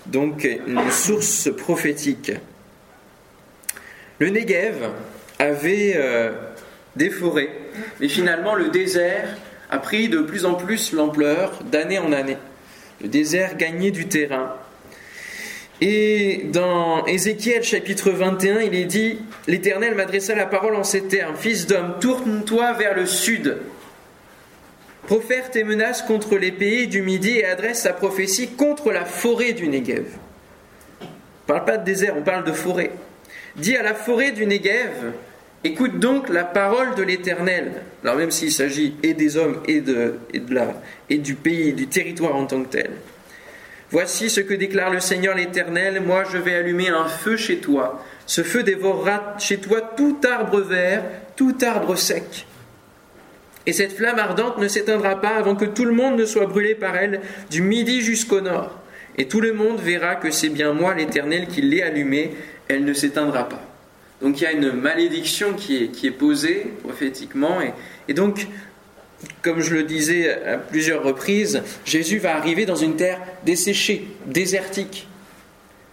donc 0.07 0.43
une 0.43 0.89
source 0.89 1.49
prophétique. 1.55 2.31
Le 4.17 4.29
Negev 4.29 4.89
avait 5.37 5.93
euh, 5.95 6.31
des 6.95 7.09
forêts. 7.09 7.58
Mais 7.99 8.07
finalement, 8.07 8.55
le 8.55 8.69
désert 8.69 9.27
a 9.69 9.77
pris 9.77 10.09
de 10.09 10.19
plus 10.19 10.45
en 10.45 10.55
plus 10.55 10.93
l'ampleur 10.93 11.59
d'année 11.63 11.99
en 11.99 12.11
année. 12.11 12.37
Le 13.01 13.07
désert 13.07 13.55
gagnait 13.55 13.91
du 13.91 14.07
terrain. 14.07 14.55
Et 15.81 16.47
dans 16.51 17.05
Ézéchiel 17.05 17.63
chapitre 17.63 18.11
21, 18.11 18.59
il 18.61 18.75
est 18.75 18.85
dit, 18.85 19.19
L'Éternel 19.47 19.95
m'adressa 19.95 20.35
la 20.35 20.45
parole 20.45 20.75
en 20.75 20.83
ces 20.83 21.03
termes, 21.03 21.35
Fils 21.37 21.67
d'homme, 21.67 21.95
tourne-toi 22.01 22.73
vers 22.73 22.93
le 22.93 23.05
sud, 23.05 23.57
profère 25.07 25.49
tes 25.49 25.63
menaces 25.63 26.01
contre 26.01 26.37
les 26.37 26.51
pays 26.51 26.87
du 26.87 27.01
Midi 27.01 27.37
et 27.37 27.45
adresse 27.45 27.83
sa 27.83 27.93
prophétie 27.93 28.49
contre 28.49 28.91
la 28.91 29.05
forêt 29.05 29.53
du 29.53 29.69
Negev. 29.69 30.05
On 31.01 31.05
ne 31.05 31.07
parle 31.47 31.65
pas 31.65 31.77
de 31.77 31.85
désert, 31.85 32.15
on 32.17 32.23
parle 32.23 32.43
de 32.43 32.51
forêt. 32.51 32.91
Dis 33.55 33.77
à 33.77 33.81
la 33.81 33.93
forêt 33.93 34.33
du 34.33 34.45
Negev, 34.45 35.13
Écoute 35.63 35.99
donc 35.99 36.29
la 36.29 36.45
parole 36.45 36.95
de 36.95 37.03
l'Éternel. 37.03 37.73
Alors 38.03 38.15
même 38.15 38.31
s'il 38.31 38.51
s'agit 38.51 38.95
et 39.03 39.13
des 39.13 39.35
hommes 39.35 39.61
et, 39.67 39.81
de, 39.81 40.15
et, 40.33 40.41
la, 40.49 40.81
et 41.09 41.17
du 41.17 41.35
pays, 41.35 41.73
du 41.73 41.87
territoire 41.87 42.35
en 42.35 42.45
tant 42.45 42.63
que 42.63 42.69
tel. 42.69 42.91
Voici 43.91 44.29
ce 44.29 44.39
que 44.39 44.53
déclare 44.53 44.89
le 44.89 45.01
Seigneur 45.01 45.35
l'Éternel. 45.35 46.01
Moi 46.01 46.23
je 46.31 46.37
vais 46.37 46.55
allumer 46.55 46.87
un 46.87 47.09
feu 47.09 47.35
chez 47.35 47.57
toi. 47.57 48.05
Ce 48.25 48.41
feu 48.41 48.63
dévorera 48.63 49.35
chez 49.37 49.57
toi 49.57 49.81
tout 49.81 50.17
arbre 50.23 50.61
vert, 50.61 51.03
tout 51.35 51.55
arbre 51.61 51.97
sec. 51.97 52.45
Et 53.65 53.73
cette 53.73 53.91
flamme 53.91 54.19
ardente 54.19 54.59
ne 54.59 54.67
s'éteindra 54.69 55.19
pas 55.19 55.35
avant 55.35 55.55
que 55.55 55.65
tout 55.65 55.85
le 55.85 55.91
monde 55.91 56.17
ne 56.17 56.25
soit 56.25 56.45
brûlé 56.45 56.73
par 56.73 56.95
elle, 56.95 57.19
du 57.51 57.61
midi 57.61 58.01
jusqu'au 58.01 58.39
nord. 58.39 58.79
Et 59.17 59.27
tout 59.27 59.41
le 59.41 59.51
monde 59.51 59.81
verra 59.81 60.15
que 60.15 60.31
c'est 60.31 60.49
bien 60.49 60.71
moi 60.71 60.95
l'Éternel 60.95 61.47
qui 61.47 61.61
l'ai 61.61 61.81
allumée, 61.81 62.31
elle 62.69 62.85
ne 62.85 62.93
s'éteindra 62.93 63.49
pas. 63.49 63.68
Donc 64.21 64.41
il 64.41 64.43
y 64.43 64.47
a 64.47 64.51
une 64.51 64.71
malédiction 64.71 65.53
qui 65.53 65.77
est, 65.83 66.11
posée 66.11 66.73
prophétiquement. 66.83 67.61
Et, 67.61 67.73
et, 68.07 68.13
donc, 68.13 68.47
comme 69.41 69.61
je 69.61 69.73
le 69.73 69.83
disais 69.83 70.43
à 70.43 70.57
plusieurs 70.57 71.03
reprises, 71.03 71.61
Jésus 71.85 72.17
va 72.17 72.35
arriver 72.35 72.65
dans 72.65 72.75
une 72.75 72.95
terre 72.95 73.21
desséchée, 73.45 74.07
désertique. 74.25 75.07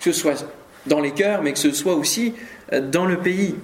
Que 0.01 0.13
ce 0.13 0.21
soit 0.21 0.47
dans 0.87 1.01
les 1.01 1.13
cœurs, 1.13 1.43
mais 1.43 1.53
que 1.53 1.59
ce 1.59 1.73
soit 1.73 1.95
aussi 1.95 2.35
euh, 2.73 2.81
dans 2.81 3.07
le 3.07 3.19
pays. 3.19 3.55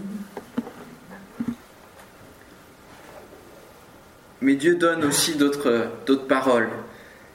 Mais 4.40 4.57
Dieu 4.57 4.75
donne 4.75 5.04
aussi 5.04 5.37
d'autres 5.37 6.26
paroles. 6.26 6.69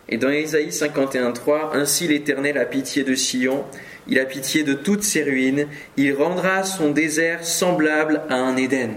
Et 0.10 0.18
dans 0.18 0.30
Ésaïe 0.30 0.70
51.3, 0.70 1.74
Ainsi 1.74 2.08
l'Éternel 2.08 2.58
a 2.58 2.66
pitié 2.66 3.04
de 3.04 3.16
Sion 3.16 3.66
il 4.08 4.20
a 4.20 4.26
pitié 4.26 4.64
de 4.64 4.74
toutes 4.74 5.04
ses 5.04 5.24
ruines, 5.24 5.68
il 5.98 6.14
rendra 6.14 6.64
son 6.64 6.92
désert 6.92 7.46
semblable 7.46 8.22
à 8.30 8.36
un 8.36 8.56
Éden. 8.56 8.92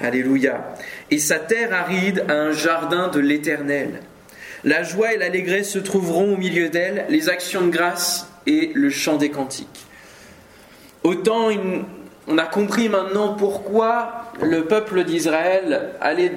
Alléluia. 0.00 0.74
Et 1.10 1.18
sa 1.18 1.38
terre 1.38 1.72
aride 1.72 2.24
à 2.28 2.34
un 2.34 2.52
jardin 2.52 3.08
de 3.08 3.18
l'Éternel. 3.18 4.00
La 4.64 4.82
joie 4.82 5.14
et 5.14 5.18
l'allégresse 5.18 5.70
se 5.70 5.78
trouveront 5.78 6.34
au 6.34 6.36
milieu 6.36 6.68
d'elle, 6.68 7.06
les 7.08 7.28
actions 7.28 7.62
de 7.62 7.70
grâce 7.70 8.28
et 8.46 8.72
le 8.74 8.90
chant 8.90 9.16
des 9.16 9.30
cantiques. 9.30 9.86
Autant 11.04 11.48
on 12.26 12.38
a 12.38 12.44
compris 12.44 12.88
maintenant 12.88 13.34
pourquoi 13.34 14.32
le 14.42 14.66
peuple 14.66 15.04
d'Israël 15.04 15.90
allait 16.00 16.32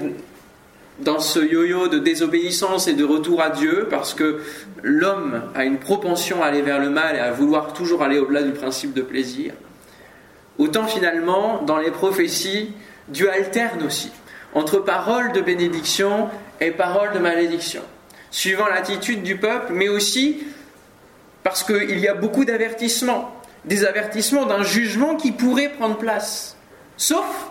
dans 1.03 1.19
ce 1.19 1.39
yo-yo 1.39 1.87
de 1.87 1.99
désobéissance 1.99 2.87
et 2.87 2.93
de 2.93 3.03
retour 3.03 3.41
à 3.41 3.49
Dieu, 3.49 3.87
parce 3.89 4.13
que 4.13 4.41
l'homme 4.83 5.41
a 5.55 5.65
une 5.65 5.77
propension 5.77 6.43
à 6.43 6.47
aller 6.47 6.61
vers 6.61 6.79
le 6.79 6.89
mal 6.89 7.15
et 7.15 7.19
à 7.19 7.31
vouloir 7.31 7.73
toujours 7.73 8.03
aller 8.03 8.19
au-delà 8.19 8.43
du 8.43 8.51
principe 8.51 8.93
de 8.93 9.01
plaisir, 9.01 9.53
autant 10.57 10.85
finalement, 10.85 11.61
dans 11.63 11.77
les 11.77 11.91
prophéties, 11.91 12.73
Dieu 13.07 13.31
alterne 13.31 13.83
aussi 13.83 14.11
entre 14.53 14.79
paroles 14.79 15.31
de 15.31 15.41
bénédiction 15.41 16.29
et 16.59 16.71
paroles 16.71 17.13
de 17.13 17.19
malédiction, 17.19 17.81
suivant 18.29 18.67
l'attitude 18.67 19.23
du 19.23 19.37
peuple, 19.37 19.73
mais 19.73 19.89
aussi 19.89 20.43
parce 21.43 21.63
qu'il 21.63 21.99
y 21.99 22.07
a 22.07 22.13
beaucoup 22.13 22.45
d'avertissements, 22.45 23.33
des 23.65 23.85
avertissements 23.85 24.45
d'un 24.45 24.63
jugement 24.63 25.15
qui 25.15 25.31
pourrait 25.31 25.69
prendre 25.69 25.97
place, 25.97 26.57
sauf 26.97 27.49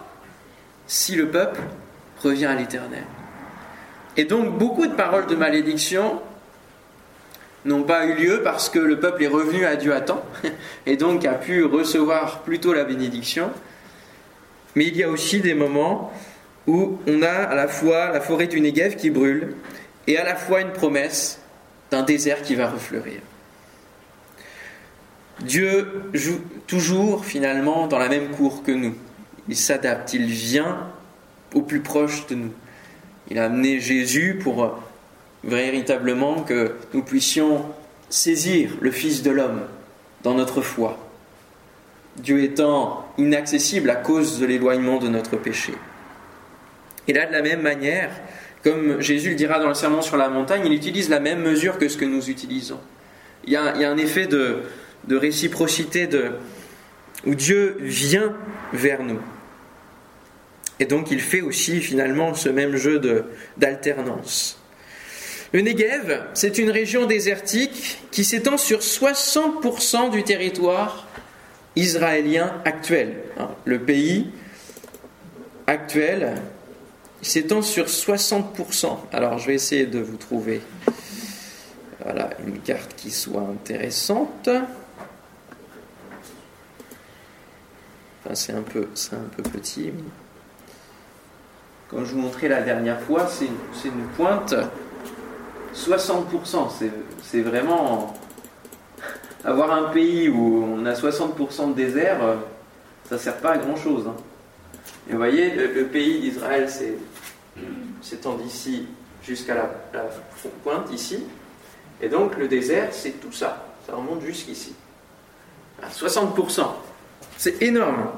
si 0.87 1.17
le 1.17 1.29
peuple 1.29 1.61
revient 2.23 2.47
à 2.47 2.55
l'Éternel. 2.55 3.05
Et 4.17 4.25
donc 4.25 4.59
beaucoup 4.59 4.87
de 4.87 4.95
paroles 4.95 5.27
de 5.27 5.37
malédiction 5.37 6.21
n'ont 7.65 7.83
pas 7.83 8.07
eu 8.07 8.15
lieu 8.15 8.41
parce 8.43 8.69
que 8.69 8.79
le 8.79 8.99
peuple 8.99 9.23
est 9.23 9.29
revenu 9.29 9.65
à 9.65 9.77
Dieu 9.77 9.95
à 9.95 10.01
temps 10.01 10.25
et 10.87 10.97
donc 10.97 11.25
a 11.25 11.35
pu 11.35 11.65
recevoir 11.65 12.41
plutôt 12.41 12.73
la 12.73 12.85
bénédiction. 12.85 13.51
Mais 14.75 14.87
il 14.87 14.97
y 14.97 15.03
a 15.03 15.09
aussi 15.09 15.41
des 15.41 15.55
moments 15.55 16.13
où 16.67 16.99
on 17.07 17.23
a 17.23 17.29
à 17.31 17.55
la 17.55 17.69
fois 17.69 18.11
la 18.11 18.21
forêt 18.21 18.47
du 18.47 18.61
Negev 18.61 18.97
qui 18.97 19.11
brûle 19.11 19.55
et 20.07 20.17
à 20.17 20.25
la 20.25 20.37
fois 20.37 20.61
une 20.61 20.73
promesse 20.73 21.41
d'un 21.91 22.03
désert 22.03 22.43
qui 22.43 22.55
va 22.55 22.69
refleurir. 22.69 23.21
Dieu 25.41 26.03
joue 26.13 26.41
toujours 26.67 27.25
finalement 27.25 27.87
dans 27.87 27.99
la 27.99 28.09
même 28.09 28.29
cour 28.29 28.63
que 28.63 28.73
nous. 28.73 28.95
Il 29.49 29.57
s'adapte, 29.57 30.13
il 30.13 30.27
vient 30.27 30.87
au 31.55 31.63
plus 31.63 31.81
proche 31.81 32.27
de 32.27 32.35
nous. 32.35 32.53
Il 33.31 33.39
a 33.39 33.45
amené 33.45 33.81
Jésus 33.81 34.39
pour 34.43 34.79
véritablement 35.45 36.43
que 36.43 36.75
nous 36.93 37.03
puissions 37.03 37.65
saisir 38.09 38.71
le 38.81 38.91
Fils 38.91 39.23
de 39.23 39.31
l'homme 39.31 39.63
dans 40.23 40.35
notre 40.35 40.61
foi, 40.61 40.99
Dieu 42.17 42.43
étant 42.43 43.07
inaccessible 43.17 43.89
à 43.89 43.97
cause 43.97 44.39
de 44.39 44.47
l'éloignement 44.47 44.99
de 44.99 45.09
notre 45.09 45.37
péché. 45.37 45.73
Et 47.09 47.13
là, 47.13 47.27
de 47.27 47.33
la 47.33 47.43
même 47.43 47.63
manière, 47.63 48.11
comme 48.63 49.01
Jésus 49.01 49.31
le 49.31 49.35
dira 49.37 49.59
dans 49.59 49.69
le 49.69 49.75
Sermon 49.75 50.03
sur 50.03 50.17
la 50.17 50.29
montagne, 50.29 50.63
il 50.67 50.73
utilise 50.73 51.09
la 51.09 51.21
même 51.21 51.41
mesure 51.41 51.79
que 51.79 51.89
ce 51.89 51.97
que 51.97 52.05
nous 52.05 52.29
utilisons. 52.29 52.81
Il 53.45 53.53
y 53.53 53.57
a, 53.57 53.63
un 53.63 53.97
effet 53.97 54.27
de, 54.27 54.63
réciprocité 55.09 56.09
où 57.27 57.35
Dieu 57.35 57.79
vient 57.81 58.35
vers 58.73 59.03
nous. 59.03 59.21
Et 60.81 60.87
donc 60.87 61.11
il 61.11 61.21
fait 61.21 61.43
aussi 61.43 61.81
finalement 61.81 62.35
ce 62.35 62.49
même 62.49 62.75
jeu 62.75 63.01
d'alternance. 63.59 64.59
Le 65.53 65.61
Negev, 65.61 66.23
c'est 66.33 66.59
une 66.59 66.71
région 66.71 67.07
désertique 67.07 67.99
qui 68.11 68.25
s'étend 68.25 68.57
sur 68.57 68.79
60% 68.79 70.11
du 70.11 70.23
territoire 70.23 71.07
israélien 71.77 72.55
actuel. 72.65 73.17
Hein, 73.39 73.51
le 73.65 73.81
pays 73.81 74.31
actuel 75.67 76.35
s'étend 77.21 77.63
sur 77.63 77.87
60%. 77.87 78.97
Alors 79.13 79.39
je 79.39 79.49
vais 79.49 79.55
essayer 79.55 79.87
de 79.87 79.99
vous 79.99 80.17
trouver 80.17 80.63
voilà, 82.03 82.31
une 82.47 82.61
carte 82.61 82.95
qui 82.97 83.11
soit 83.11 83.43
intéressante. 83.43 84.49
C'est 88.33 88.53
un 88.53 88.63
peu 88.63 88.87
petit. 89.43 89.93
Comme 91.91 92.05
je 92.07 92.13
vous 92.13 92.21
montrais 92.21 92.49
la 92.49 92.63
dernière 92.63 93.01
fois, 93.01 93.27
c'est 93.27 93.89
une 93.89 94.07
pointe 94.17 94.55
60%, 95.75 96.69
c'est 97.23 97.41
vraiment. 97.41 98.15
Avoir 99.43 99.73
un 99.73 99.85
pays 99.85 100.29
où 100.29 100.77
on 100.77 100.85
a 100.85 100.93
60% 100.93 101.71
de 101.71 101.75
désert, 101.75 102.19
ça 103.09 103.15
ne 103.15 103.21
sert 103.21 103.39
pas 103.39 103.53
à 103.53 103.59
grand 103.59 103.77
chose. 103.77 104.07
Hein. 104.07 104.17
Et 105.09 105.13
vous 105.13 105.19
voyez, 105.19 105.55
le, 105.55 105.87
pays 105.87 106.21
d'Israël 106.21 106.69
s'étend 108.03 108.35
d'ici 108.35 108.87
jusqu'à 109.25 109.55
la, 109.55 109.71
pointe, 110.63 110.93
ici. 110.93 111.25
Et 112.03 112.09
donc 112.09 112.37
le 112.37 112.49
désert, 112.49 112.89
c'est 112.93 113.21
tout 113.21 113.33
ça. 113.33 113.67
Ça 113.87 113.95
remonte 113.95 114.23
jusqu'ici. 114.23 114.75
60%. 115.91 116.67
C'est 117.39 117.63
énorme 117.63 118.11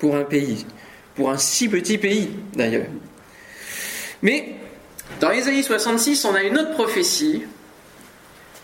pour 0.00 0.16
un 0.16 0.24
pays. 0.24 0.66
Pour 1.18 1.30
un 1.30 1.36
si 1.36 1.68
petit 1.68 1.98
pays, 1.98 2.30
d'ailleurs. 2.54 2.86
Mais 4.22 4.54
dans 5.20 5.32
Ésaïe 5.32 5.64
66, 5.64 6.24
on 6.24 6.34
a 6.36 6.44
une 6.44 6.56
autre 6.56 6.74
prophétie 6.74 7.42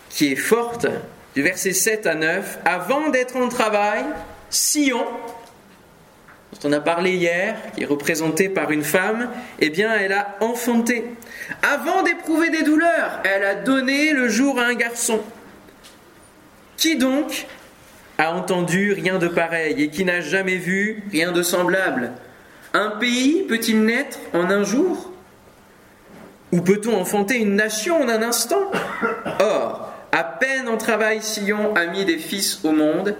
qui 0.09 0.31
est 0.31 0.37
forte, 0.37 0.87
du 1.35 1.41
verset 1.41 1.73
7 1.73 2.07
à 2.07 2.15
9. 2.15 2.59
Avant 2.63 3.09
d'être 3.09 3.35
en 3.35 3.49
travail, 3.49 4.05
Sion, 4.49 5.05
dont 6.53 6.69
on 6.69 6.71
a 6.71 6.79
parlé 6.79 7.15
hier, 7.15 7.57
qui 7.75 7.83
est 7.83 7.85
représentée 7.85 8.47
par 8.47 8.71
une 8.71 8.85
femme, 8.85 9.29
eh 9.59 9.69
bien, 9.69 9.93
elle 9.93 10.13
a 10.13 10.37
enfanté. 10.39 11.03
Avant 11.61 12.03
d'éprouver 12.03 12.51
des 12.51 12.63
douleurs, 12.63 13.19
elle 13.25 13.43
a 13.43 13.55
donné 13.55 14.13
le 14.13 14.29
jour 14.29 14.61
à 14.61 14.67
un 14.67 14.75
garçon. 14.75 15.19
Qui 16.77 16.95
donc 16.95 17.47
a 18.17 18.33
entendu 18.33 18.93
rien 18.93 19.19
de 19.19 19.27
pareil 19.27 19.83
et 19.83 19.89
qui 19.89 20.05
n'a 20.05 20.21
jamais 20.21 20.55
vu 20.55 21.03
rien 21.11 21.33
de 21.33 21.43
semblable 21.43 22.13
Un 22.75 22.89
pays 22.89 23.43
peut-il 23.47 23.85
naître 23.85 24.19
en 24.33 24.51
un 24.51 24.65
jour? 24.65 25.09
Ou 26.51 26.59
peut-on 26.59 26.93
enfanter 26.97 27.37
une 27.37 27.55
nation 27.55 28.01
en 28.01 28.09
un 28.09 28.21
instant? 28.21 28.69
Or, 29.39 29.93
à 30.11 30.25
peine 30.25 30.67
en 30.67 30.75
travail 30.75 31.21
Sion 31.21 31.73
a 31.73 31.85
mis 31.85 32.03
des 32.03 32.17
fils 32.17 32.59
au 32.65 32.73
monde. 32.73 33.15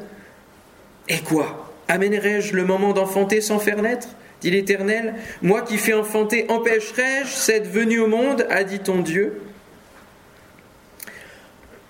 Et 1.08 1.20
quoi? 1.20 1.74
Amènerai-je 1.88 2.54
le 2.54 2.65
moment 2.65 2.91
d'enfanter 2.91 3.39
sans 3.39 3.58
faire 3.60 3.82
naître? 3.82 4.10
dit 4.41 4.52
l'Éternel. 4.52 5.15
Moi 5.41 5.62
qui 5.62 5.78
fais 5.78 5.94
enfanter, 5.94 6.46
empêcherai-je 6.50 7.30
cette 7.30 7.68
venue 7.68 8.00
au 8.00 8.08
monde? 8.08 8.46
a 8.50 8.65
dit 8.65 8.80
ton 8.80 9.00
Dieu. 9.00 9.41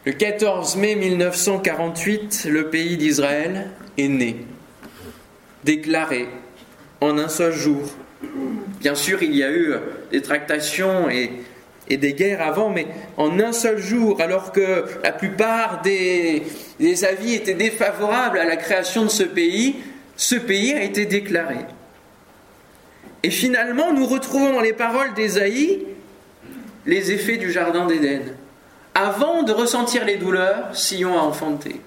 Le 0.05 0.11
14 0.11 0.75
mai 0.75 0.93
1948, 0.93 2.45
le 2.47 2.69
pays 2.69 2.95
d'Israël 2.97 3.71
est 3.97 4.07
né, 4.07 4.45
déclaré 5.63 6.29
en 7.05 7.17
un 7.17 7.29
seul 7.29 7.53
jour 7.53 7.81
Bien 8.79 8.95
sûr, 8.95 9.23
il 9.23 9.35
y 9.35 9.43
a 9.43 9.51
eu 9.51 9.73
des 10.11 10.21
tractations 10.21 11.09
et, 11.09 11.31
des 11.89 12.13
guerres 12.13 12.41
avant, 12.41 12.69
mais 12.69 12.87
en 13.17 13.39
un 13.39 13.51
seul 13.51 13.77
jour, 13.77 14.21
alors 14.21 14.51
que 14.51 14.85
la 15.03 15.11
plupart 15.11 15.81
des, 15.81 16.43
avis 17.03 17.33
étaient 17.33 17.55
défavorables 17.55 18.37
à 18.37 18.45
la 18.45 18.57
création 18.57 19.03
de 19.03 19.09
ce 19.09 19.23
pays, 19.23 19.77
ce 20.17 20.35
pays 20.35 20.73
a 20.73 20.83
été 20.83 21.05
déclaré. 21.05 21.57
Et 23.23 23.31
finalement, 23.31 23.91
nous 23.91 24.05
retrouvons 24.05 24.53
dans 24.53 24.61
les 24.61 24.73
paroles 24.73 25.13
d'Ésaïe 25.15 25.83
les 26.85 27.11
effets 27.11 27.37
du 27.37 27.51
Jardin 27.51 27.87
d'Éden. 27.87 28.21
Avant 28.93 29.43
de 29.43 29.51
ressentir 29.51 30.05
les 30.05 30.17
douleurs, 30.17 30.75
Sion 30.75 31.17
a 31.17 31.21
enfanté. 31.21 31.81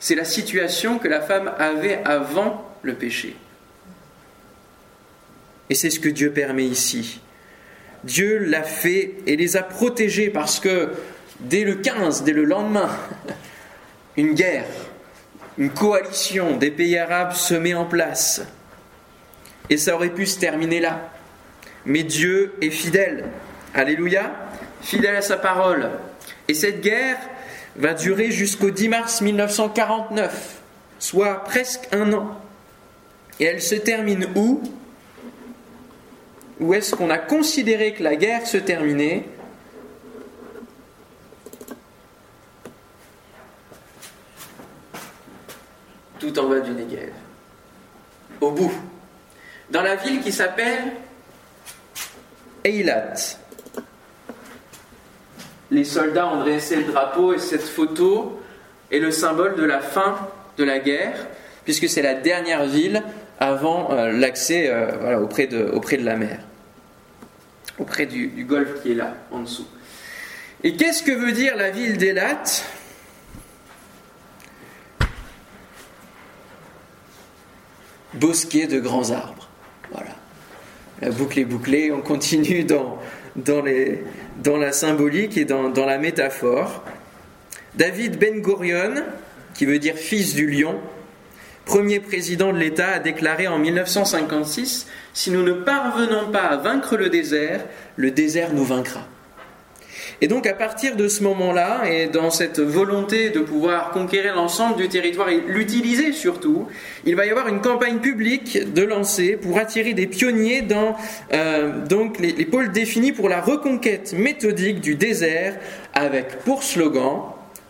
C'est 0.00 0.16
la 0.16 0.24
situation 0.24 0.98
que 0.98 1.08
la 1.08 1.20
femme 1.20 1.52
avait 1.58 2.00
avant 2.04 2.64
le 2.82 2.94
péché. 2.94 3.36
Et 5.70 5.74
c'est 5.74 5.90
ce 5.90 6.00
que 6.00 6.08
Dieu 6.08 6.32
permet 6.32 6.66
ici. 6.66 7.20
Dieu 8.02 8.38
l'a 8.38 8.64
fait 8.64 9.14
et 9.26 9.36
les 9.36 9.56
a 9.56 9.62
protégés 9.62 10.28
parce 10.28 10.58
que 10.58 10.90
dès 11.38 11.62
le 11.62 11.76
15, 11.76 12.24
dès 12.24 12.32
le 12.32 12.44
lendemain, 12.44 12.90
une 14.16 14.34
guerre, 14.34 14.66
une 15.58 15.70
coalition 15.70 16.56
des 16.56 16.72
pays 16.72 16.98
arabes 16.98 17.32
se 17.32 17.54
met 17.54 17.74
en 17.74 17.84
place. 17.84 18.42
Et 19.68 19.76
ça 19.76 19.94
aurait 19.94 20.10
pu 20.10 20.26
se 20.26 20.40
terminer 20.40 20.80
là. 20.80 21.12
Mais 21.86 22.02
Dieu 22.02 22.54
est 22.60 22.70
fidèle. 22.70 23.26
Alléluia. 23.72 24.32
Fidèle 24.82 25.16
à 25.16 25.22
sa 25.22 25.36
parole. 25.36 25.90
Et 26.48 26.54
cette 26.54 26.80
guerre 26.80 27.18
va 27.76 27.94
durer 27.94 28.32
jusqu'au 28.32 28.70
10 28.70 28.88
mars 28.88 29.20
1949, 29.20 30.56
soit 30.98 31.44
presque 31.44 31.88
un 31.92 32.12
an. 32.12 32.40
Et 33.38 33.44
elle 33.44 33.62
se 33.62 33.76
termine 33.76 34.26
où? 34.34 34.62
Ou 36.60 36.74
est-ce 36.74 36.94
qu'on 36.94 37.08
a 37.08 37.18
considéré 37.18 37.94
que 37.94 38.02
la 38.02 38.16
guerre 38.16 38.46
se 38.46 38.58
terminait 38.58 39.24
tout 46.18 46.38
en 46.38 46.48
bas 46.48 46.60
du 46.60 46.72
Negev, 46.72 47.12
au 48.42 48.50
bout, 48.50 48.72
dans 49.70 49.80
la 49.80 49.96
ville 49.96 50.20
qui 50.20 50.32
s'appelle 50.32 50.92
Eilat. 52.62 53.14
Les 55.70 55.84
soldats 55.84 56.26
ont 56.26 56.40
dressé 56.40 56.76
le 56.76 56.84
drapeau 56.84 57.32
et 57.32 57.38
cette 57.38 57.62
photo 57.62 58.38
est 58.90 58.98
le 58.98 59.10
symbole 59.10 59.56
de 59.56 59.64
la 59.64 59.80
fin 59.80 60.28
de 60.58 60.64
la 60.64 60.78
guerre, 60.78 61.26
puisque 61.64 61.88
c'est 61.88 62.02
la 62.02 62.14
dernière 62.14 62.66
ville 62.66 63.02
avant 63.38 63.92
euh, 63.92 64.12
l'accès 64.12 64.68
euh, 64.68 65.20
auprès, 65.20 65.46
de, 65.46 65.64
auprès 65.72 65.96
de 65.96 66.04
la 66.04 66.16
mer 66.16 66.40
auprès 67.80 68.06
du, 68.06 68.44
golfe 68.44 68.82
qui 68.82 68.92
est 68.92 68.94
là, 68.94 69.16
en 69.30 69.40
dessous. 69.40 69.66
Et 70.62 70.76
qu'est-ce 70.76 71.02
que 71.02 71.12
veut 71.12 71.32
dire 71.32 71.56
la 71.56 71.70
ville 71.70 71.96
d'Elat? 71.96 72.42
Bosquet 78.14 78.66
de 78.66 78.80
grands 78.80 79.10
arbres. 79.10 79.48
Voilà. 79.92 80.10
La 81.00 81.10
boucle 81.10 81.38
est 81.38 81.44
bouclée, 81.44 81.90
on 81.90 82.02
continue 82.02 82.64
dans, 82.64 82.98
la 84.56 84.72
symbolique 84.72 85.38
et 85.38 85.46
dans, 85.46 85.70
dans 85.70 85.86
la 85.86 85.96
métaphore. 85.96 86.84
David 87.76 88.18
Ben 88.18 88.42
Gurion, 88.42 89.02
qui 89.54 89.64
veut 89.64 89.78
dire 89.78 89.96
fils 89.96 90.34
du 90.34 90.50
lion, 90.50 90.78
premier 91.64 92.00
président 92.00 92.52
de 92.52 92.58
l'État, 92.58 92.88
a 92.88 92.98
déclaré 92.98 93.48
en 93.48 93.58
1956 93.58 94.86
Si 95.12 95.30
nous 95.30 95.42
ne 95.42 95.52
parvenons 95.52 96.30
pas 96.30 96.44
à 96.44 96.56
vaincre 96.56 96.96
le 96.96 97.08
désert, 97.08 97.64
le 97.96 98.10
désert 98.10 98.52
nous 98.52 98.64
vaincra. 98.64 99.06
Et 100.22 100.28
donc 100.28 100.46
à 100.46 100.52
partir 100.52 100.96
de 100.96 101.08
ce 101.08 101.22
moment-là, 101.22 101.90
et 101.90 102.06
dans 102.06 102.30
cette 102.30 102.60
volonté 102.60 103.30
de 103.30 103.40
pouvoir 103.40 103.90
conquérir 103.90 104.34
l'ensemble 104.34 104.76
du 104.76 104.88
territoire 104.88 105.30
et 105.30 105.40
l'utiliser 105.40 106.12
surtout, 106.12 106.66
il 107.06 107.16
va 107.16 107.24
y 107.24 107.30
avoir 107.30 107.48
une 107.48 107.60
campagne 107.60 108.00
publique 108.00 108.72
de 108.72 108.82
lancer 108.82 109.36
pour 109.36 109.58
attirer 109.58 109.94
des 109.94 110.06
pionniers 110.06 110.60
dans 110.60 110.94
euh, 111.32 111.72
les 112.18 112.44
pôles 112.44 112.70
définis 112.70 113.12
pour 113.12 113.28
la 113.28 113.40
reconquête 113.40 114.12
méthodique 114.12 114.80
du 114.80 114.94
désert, 114.94 115.56
avec 115.94 116.40
pour 116.40 116.62
slogan 116.62 117.22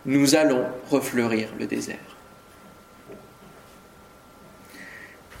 Nous 0.05 0.35
allons 0.35 0.65
refleurir 0.89 1.47
le 1.57 1.67
désert. 1.67 2.10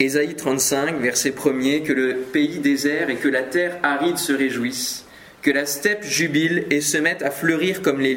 Ésaïe 0.01 0.35
35, 0.35 0.99
verset 0.99 1.31
1er, 1.31 1.83
que 1.83 1.93
le 1.93 2.15
pays 2.15 2.59
désert 2.59 3.09
et 3.09 3.15
que 3.15 3.27
la 3.27 3.43
terre 3.43 3.77
aride 3.83 4.17
se 4.17 4.33
réjouissent 4.33 5.05
que 5.41 5.51
la 5.51 5.65
steppe 5.65 6.03
jubile 6.03 6.65
et 6.69 6.81
se 6.81 6.97
mette 6.97 7.23
à 7.23 7.31
fleurir 7.31 7.81
comme 7.81 7.99
les 7.99 8.11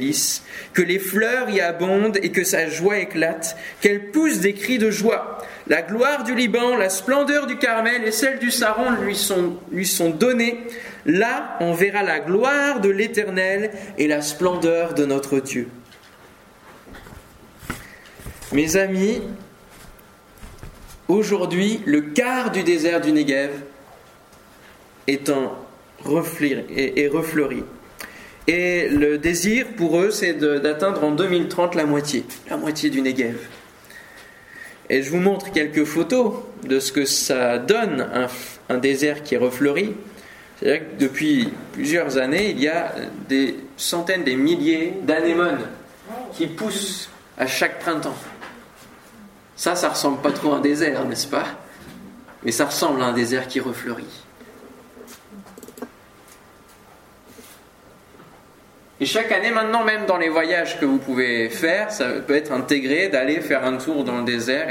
que 0.74 0.82
les 0.82 0.98
fleurs 0.98 1.48
y 1.48 1.60
abondent 1.60 2.18
et 2.22 2.30
que 2.30 2.44
sa 2.44 2.68
joie 2.68 2.98
éclate, 2.98 3.56
qu'elle 3.80 4.10
pousse 4.10 4.40
des 4.40 4.52
cris 4.52 4.78
de 4.78 4.90
joie. 4.90 5.38
La 5.66 5.80
gloire 5.80 6.24
du 6.24 6.34
Liban, 6.34 6.76
la 6.76 6.90
splendeur 6.90 7.46
du 7.46 7.56
Carmel 7.56 8.04
et 8.04 8.12
celle 8.12 8.38
du 8.38 8.50
Saron 8.50 8.90
lui 9.02 9.16
sont, 9.16 9.56
lui 9.72 9.86
sont 9.86 10.10
données. 10.10 10.58
Là, 11.06 11.56
on 11.60 11.72
verra 11.72 12.02
la 12.02 12.20
gloire 12.20 12.80
de 12.80 12.90
l'Éternel 12.90 13.70
et 13.96 14.06
la 14.06 14.20
splendeur 14.20 14.92
de 14.92 15.06
notre 15.06 15.40
Dieu. 15.40 15.68
Mes 18.52 18.76
amis, 18.76 19.22
aujourd'hui, 21.08 21.80
le 21.84 22.00
quart 22.00 22.50
du 22.50 22.62
désert 22.62 23.00
du 23.00 23.12
Negev 23.12 23.50
est 25.06 25.30
et, 26.70 27.08
refleuri. 27.08 27.62
Et 28.46 28.88
le 28.88 29.18
désir 29.18 29.66
pour 29.76 29.98
eux, 29.98 30.10
c'est 30.10 30.34
d'atteindre 30.34 31.04
en 31.04 31.12
2030 31.12 31.74
la 31.74 31.86
moitié, 31.86 32.24
la 32.48 32.56
moitié 32.56 32.90
du 32.90 33.00
Negev. 33.00 33.36
Et 34.90 35.02
je 35.02 35.10
vous 35.10 35.20
montre 35.20 35.50
quelques 35.50 35.84
photos 35.84 36.34
de 36.62 36.78
ce 36.78 36.92
que 36.92 37.06
ça 37.06 37.58
donne 37.58 38.06
un, 38.68 38.78
désert 38.78 39.22
qui 39.22 39.34
est 39.34 39.38
refleuri. 39.38 39.94
C'est-à-dire 40.58 40.80
que 40.80 41.04
depuis 41.04 41.48
plusieurs 41.72 42.18
années, 42.18 42.50
il 42.50 42.60
y 42.60 42.68
a 42.68 42.94
des 43.28 43.56
centaines, 43.76 44.24
des 44.24 44.36
milliers 44.36 44.92
d'anémones 45.02 45.66
qui 46.34 46.46
poussent 46.46 47.08
à 47.38 47.46
chaque 47.46 47.78
printemps. 47.78 48.16
Ça, 49.56 49.76
ça 49.76 49.88
ressemble 49.88 50.20
pas 50.20 50.32
trop 50.32 50.52
à 50.52 50.56
un 50.56 50.60
désert, 50.60 51.04
n'est-ce 51.04 51.28
pas? 51.28 51.46
Mais 52.44 52.52
ça 52.52 52.66
ressemble 52.66 53.00
à 53.02 53.06
un 53.06 53.12
désert 53.12 53.46
qui 53.46 53.60
refleurit. 53.60 54.24
Et 59.00 59.06
chaque 59.06 59.32
année, 59.32 59.50
maintenant, 59.50 59.84
même 59.84 60.06
dans 60.06 60.18
les 60.18 60.28
voyages 60.28 60.78
que 60.78 60.84
vous 60.84 60.98
pouvez 60.98 61.48
faire, 61.48 61.90
ça 61.90 62.06
peut 62.26 62.34
être 62.34 62.52
intégré 62.52 63.08
d'aller 63.08 63.40
faire 63.40 63.64
un 63.64 63.76
tour 63.76 64.04
dans 64.04 64.18
le 64.18 64.24
désert 64.24 64.68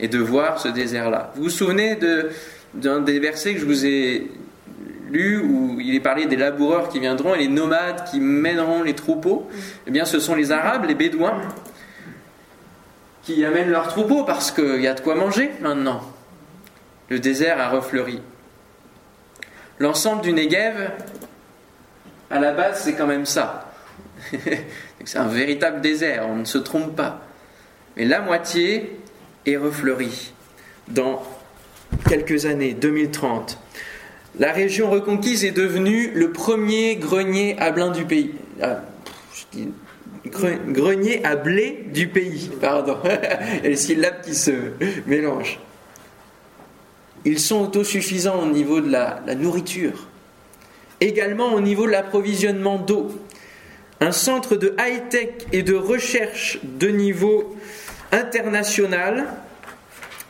et, 0.00 0.08
de 0.08 0.18
voir 0.18 0.58
ce 0.58 0.68
désert-là. 0.68 1.32
Vous 1.36 1.44
vous 1.44 1.50
souvenez 1.50 1.98
d'un 2.74 3.00
des 3.00 3.18
versets 3.18 3.54
que 3.54 3.60
je 3.60 3.66
vous 3.66 3.84
ai 3.84 4.30
lu 5.10 5.38
où 5.38 5.78
il 5.80 5.94
est 5.94 6.00
parlé 6.00 6.26
des 6.26 6.36
laboureurs 6.36 6.88
qui 6.88 6.98
viendront 6.98 7.34
et 7.34 7.38
les 7.38 7.48
nomades 7.48 8.04
qui 8.10 8.20
mèneront 8.20 8.82
les 8.82 8.94
troupeaux? 8.94 9.48
Eh 9.86 9.90
bien, 9.90 10.06
ce 10.06 10.18
sont 10.18 10.34
les 10.34 10.50
Arabes, 10.50 10.86
les 10.86 10.94
Bédouins, 10.94 11.40
qui 13.28 13.44
amènent 13.44 13.68
leurs 13.68 13.88
troupeaux 13.88 14.24
parce 14.24 14.50
qu'il 14.50 14.80
y 14.80 14.86
a 14.86 14.94
de 14.94 15.00
quoi 15.00 15.14
manger 15.14 15.50
maintenant. 15.60 16.00
Le 17.10 17.18
désert 17.18 17.60
a 17.60 17.68
refleuri. 17.68 18.22
L'ensemble 19.78 20.22
du 20.22 20.32
Negev 20.32 20.92
à 22.30 22.40
la 22.40 22.52
base, 22.52 22.80
c'est 22.84 22.94
quand 22.94 23.06
même 23.06 23.26
ça. 23.26 23.70
c'est 25.04 25.18
un 25.18 25.28
véritable 25.28 25.82
désert, 25.82 26.26
on 26.26 26.36
ne 26.36 26.46
se 26.46 26.56
trompe 26.56 26.96
pas. 26.96 27.20
Mais 27.98 28.06
la 28.06 28.22
moitié 28.22 28.98
est 29.44 29.58
refleurie 29.58 30.32
dans 30.88 31.22
quelques 32.08 32.46
années, 32.46 32.72
2030. 32.72 33.58
La 34.38 34.52
région 34.52 34.90
reconquise 34.90 35.44
est 35.44 35.50
devenue 35.50 36.12
le 36.14 36.32
premier 36.32 36.96
grenier 36.96 37.56
à 37.58 37.72
blin 37.72 37.90
du 37.90 38.06
pays. 38.06 38.34
Grenier 40.26 41.24
à 41.24 41.36
blé 41.36 41.84
du 41.92 42.08
pays, 42.08 42.50
pardon. 42.60 42.98
Il 43.64 43.70
y 43.70 44.06
qui 44.24 44.34
se 44.34 44.52
mélangent. 45.06 45.60
Ils 47.24 47.40
sont 47.40 47.62
autosuffisants 47.62 48.42
au 48.42 48.46
niveau 48.46 48.80
de 48.80 48.90
la 48.90 49.20
nourriture 49.34 50.08
également 51.00 51.54
au 51.54 51.60
niveau 51.60 51.86
de 51.86 51.92
l'approvisionnement 51.92 52.78
d'eau. 52.78 53.10
Un 54.00 54.12
centre 54.12 54.56
de 54.56 54.74
high-tech 54.78 55.30
et 55.52 55.62
de 55.62 55.74
recherche 55.74 56.58
de 56.62 56.88
niveau 56.88 57.56
international 58.12 59.26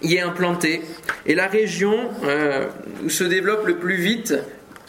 y 0.00 0.14
est 0.14 0.20
implanté 0.20 0.82
et 1.26 1.34
la 1.34 1.48
région 1.48 2.10
euh, 2.24 2.68
où 3.04 3.10
se 3.10 3.24
développe 3.24 3.66
le 3.66 3.76
plus 3.76 3.96
vite 3.96 4.34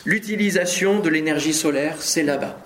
l'utilisation 0.06 1.00
de 1.00 1.10
l'énergie 1.10 1.54
solaire, 1.54 1.96
c'est 2.00 2.24
là-bas. 2.24 2.58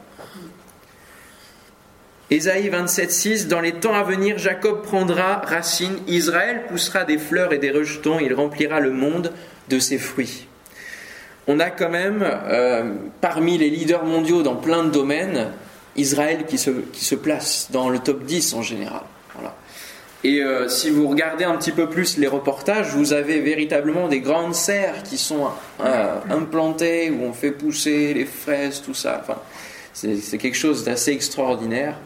Ésaïe 2.34 2.70
27.6 2.70 3.48
Dans 3.48 3.62
les 3.62 3.74
temps 3.74 3.94
à 3.94 4.04
venir, 4.04 4.38
Jacob 4.38 4.82
prendra 4.82 5.38
racine, 5.38 5.98
Israël 6.08 6.64
poussera 6.68 7.04
des 7.04 7.18
fleurs 7.18 7.54
et 7.54 7.60
des 7.60 7.72
rejetons, 7.72 8.20
il 8.20 8.34
remplira 8.34 8.80
le 8.80 8.92
monde 8.92 9.32
de 9.70 9.80
ses 9.80 9.98
fruits 9.98 10.48
on 11.48 11.60
a 11.60 11.70
quand 11.70 11.90
même, 11.90 12.24
euh, 12.24 12.94
parmi 13.22 13.58
les 13.58 13.70
leaders 13.70 14.06
mondiaux 14.06 14.44
dans 14.44 14.56
plein 14.56 14.84
de 14.84 14.90
domaines, 14.90 15.52
Israël 15.96 16.46
qui 16.48 16.58
se, 16.58 16.72
qui 16.72 17.04
se 17.04 17.16
place 17.16 17.70
dans 17.72 17.90
le 17.90 18.00
top 18.00 18.24
10 18.24 18.54
en 18.54 18.62
général. 18.62 19.02
Et 20.26 20.42
euh, 20.42 20.70
si 20.70 20.90
vous 20.90 21.10
regardez 21.10 21.44
un 21.44 21.58
petit 21.58 21.74
peu 21.74 21.90
plus 21.90 22.18
les 22.18 22.28
reportages, 22.28 22.96
vous 22.96 23.12
avez 23.12 23.42
véritablement 23.42 24.08
des 24.08 24.22
grandes 24.22 24.56
serres 24.56 25.04
qui 25.04 25.18
sont 25.18 25.50
euh, 25.84 26.16
implantées, 26.30 27.12
où 27.12 27.26
on 27.26 27.34
fait 27.34 27.52
pousser 27.52 28.14
les 28.14 28.24
fraises, 28.24 28.82
tout 28.82 28.94
ça. 28.94 29.22
Enfin, 29.22 29.40
c'est 29.92 30.38
quelque 30.38 30.56
chose 30.56 30.86
d'assez 30.86 31.12
extraordinaire. 31.12 31.98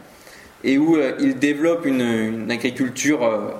Et 0.64 0.76
où 0.78 0.98
ils 1.20 1.38
développent 1.38 1.86
une, 1.86 2.50
agriculture 2.50 3.54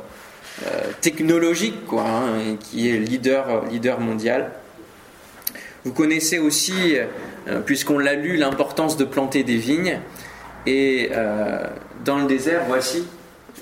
technologique, 1.01 1.87
quoi, 1.87 2.05
hein, 2.05 2.57
qui 2.59 2.91
est 2.91 2.99
leader, 2.99 3.67
leader 3.67 4.01
mondial. 4.01 4.51
Vous 5.85 5.93
connaissez 5.95 6.39
aussi, 6.39 6.99
euh, 7.49 7.61
puisqu'on 7.61 7.99
l'a 7.99 8.15
lu, 8.15 8.37
l'importance 8.37 8.97
de 8.97 9.05
planter 9.05 9.43
des 9.43 9.57
vignes. 9.57 10.01
Et 10.67 11.11
euh, 11.13 11.67
dans 12.05 12.19
le 12.19 12.27
désert, 12.27 12.65
voici 12.67 13.07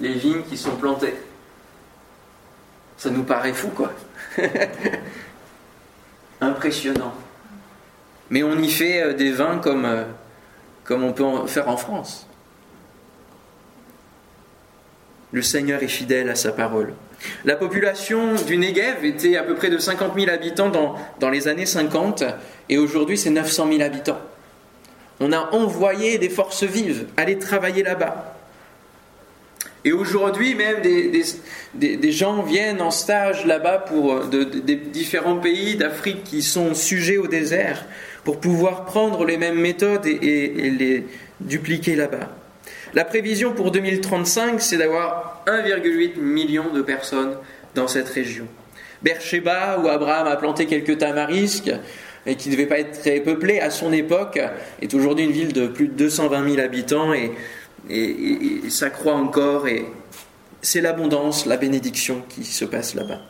les 0.01 0.12
vignes 0.12 0.42
qui 0.42 0.57
sont 0.57 0.77
plantées. 0.77 1.14
Ça 2.96 3.11
nous 3.11 3.22
paraît 3.22 3.53
fou, 3.53 3.68
quoi. 3.68 3.92
Impressionnant. 6.40 7.14
Mais 8.31 8.42
on 8.42 8.59
y 8.59 8.70
fait 8.70 9.03
euh, 9.03 9.12
des 9.12 9.31
vins 9.31 9.59
comme, 9.59 9.87
comme 10.85 11.05
on 11.05 11.12
peut 11.12 11.22
en 11.22 11.46
faire 11.46 11.68
en 11.68 11.77
France. 11.77 12.25
Le 15.37 15.42
Seigneur 15.42 15.83
est 15.83 15.88
fidèle 15.88 16.31
à 16.31 16.35
sa 16.35 16.51
parole. 16.51 16.94
La 17.44 17.57
population 17.57 18.37
du 18.46 18.57
Negev 18.57 19.05
était 19.05 19.37
à 19.37 19.42
peu 19.42 19.55
près 19.55 19.68
de 19.68 19.77
50 19.77 20.18
000 20.18 20.31
habitants 20.31 20.70
dans, 20.70 21.29
les 21.29 21.46
années 21.46 21.66
50 21.66 22.25
et 22.70 22.79
aujourd'hui 22.79 23.18
c'est 23.18 23.29
900 23.29 23.68
000 23.70 23.83
habitants. 23.83 24.18
On 25.20 25.33
a 25.33 25.51
envoyé 25.53 26.16
des 26.16 26.31
forces 26.31 26.64
vives 26.64 27.09
aller 27.18 27.37
travailler 27.37 27.83
là-bas. 27.83 28.35
Et 29.85 29.92
aujourd'hui 29.92 30.55
même 30.55 30.81
des, 30.81 32.12
gens 32.12 32.40
viennent 32.40 32.81
en 32.81 32.90
stage 32.90 33.44
là-bas 33.44 33.81
pour 33.81 34.14
euh, 34.14 34.46
des 34.46 34.77
différents 34.77 35.37
pays 35.37 35.77
d'Afrique 35.77 36.25
qui 36.25 36.40
sont 36.40 36.72
sujets 36.72 37.18
au 37.18 37.27
désert 37.27 37.85
pour 38.25 38.40
pouvoir 38.40 38.87
prendre 38.87 39.27
les 39.27 39.37
mêmes 39.37 39.61
méthodes 39.61 40.07
et 40.07 40.70
les 40.70 41.07
dupliquer 41.42 41.94
là-bas. 41.94 42.31
La 42.96 43.04
prévision 43.04 43.52
pour 43.52 43.72
2035, 43.72 44.59
c'est 44.62 44.78
d'avoir 44.78 45.44
1,8 45.46 46.18
million 46.18 46.72
de 46.72 46.80
personnes 46.80 47.37
dans 47.74 47.88
cette 47.88 48.09
région. 48.09 48.46
Beersheba, 49.02 49.78
où 49.78 49.88
Abraham 49.88 50.26
a 50.28 50.37
planté 50.37 50.64
quelques 50.64 50.96
tamarisques, 50.96 51.70
et 52.24 52.37
qui 52.37 52.48
ne 52.48 52.54
devait 52.54 52.64
pas 52.64 52.78
être 52.78 52.98
très 52.98 53.20
peuplé 53.20 53.61
à 53.61 53.68
son 53.68 53.92
époque, 53.92 54.40
est 54.80 54.94
aujourd'hui 54.94 55.26
une 55.26 55.32
ville 55.32 55.52
de 55.52 55.66
plus 55.66 55.88
de 55.88 55.92
220 55.92 56.48
000 56.52 56.59
habitants, 56.59 57.12
et, 57.12 57.32
ça 58.70 58.88
croît 58.88 59.16
encore, 59.16 59.68
et 59.68 59.85
c'est 60.62 60.80
l'abondance, 60.80 61.44
la 61.44 61.59
bénédiction 61.59 62.22
qui 62.30 62.44
se 62.44 62.64
passe 62.64 62.94
là-bas. 62.94 63.20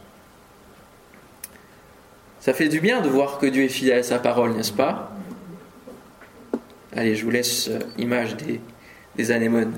Ça 2.38 2.54
fait 2.54 2.68
du 2.68 2.78
bien 2.78 3.00
de 3.00 3.08
voir 3.08 3.38
que 3.38 3.46
Dieu 3.46 3.64
est 3.64 3.68
fidèle 3.68 3.98
à 3.98 4.02
sa 4.04 4.20
parole, 4.20 4.52
n'est-ce 4.52 4.72
pas? 4.72 5.10
Allez, 6.94 7.16
je 7.16 7.24
vous 7.24 7.32
laisse 7.32 7.66
euh, 7.68 7.80
image 7.98 8.36
des, 8.36 8.60
des 9.16 9.30
anémones. 9.30 9.74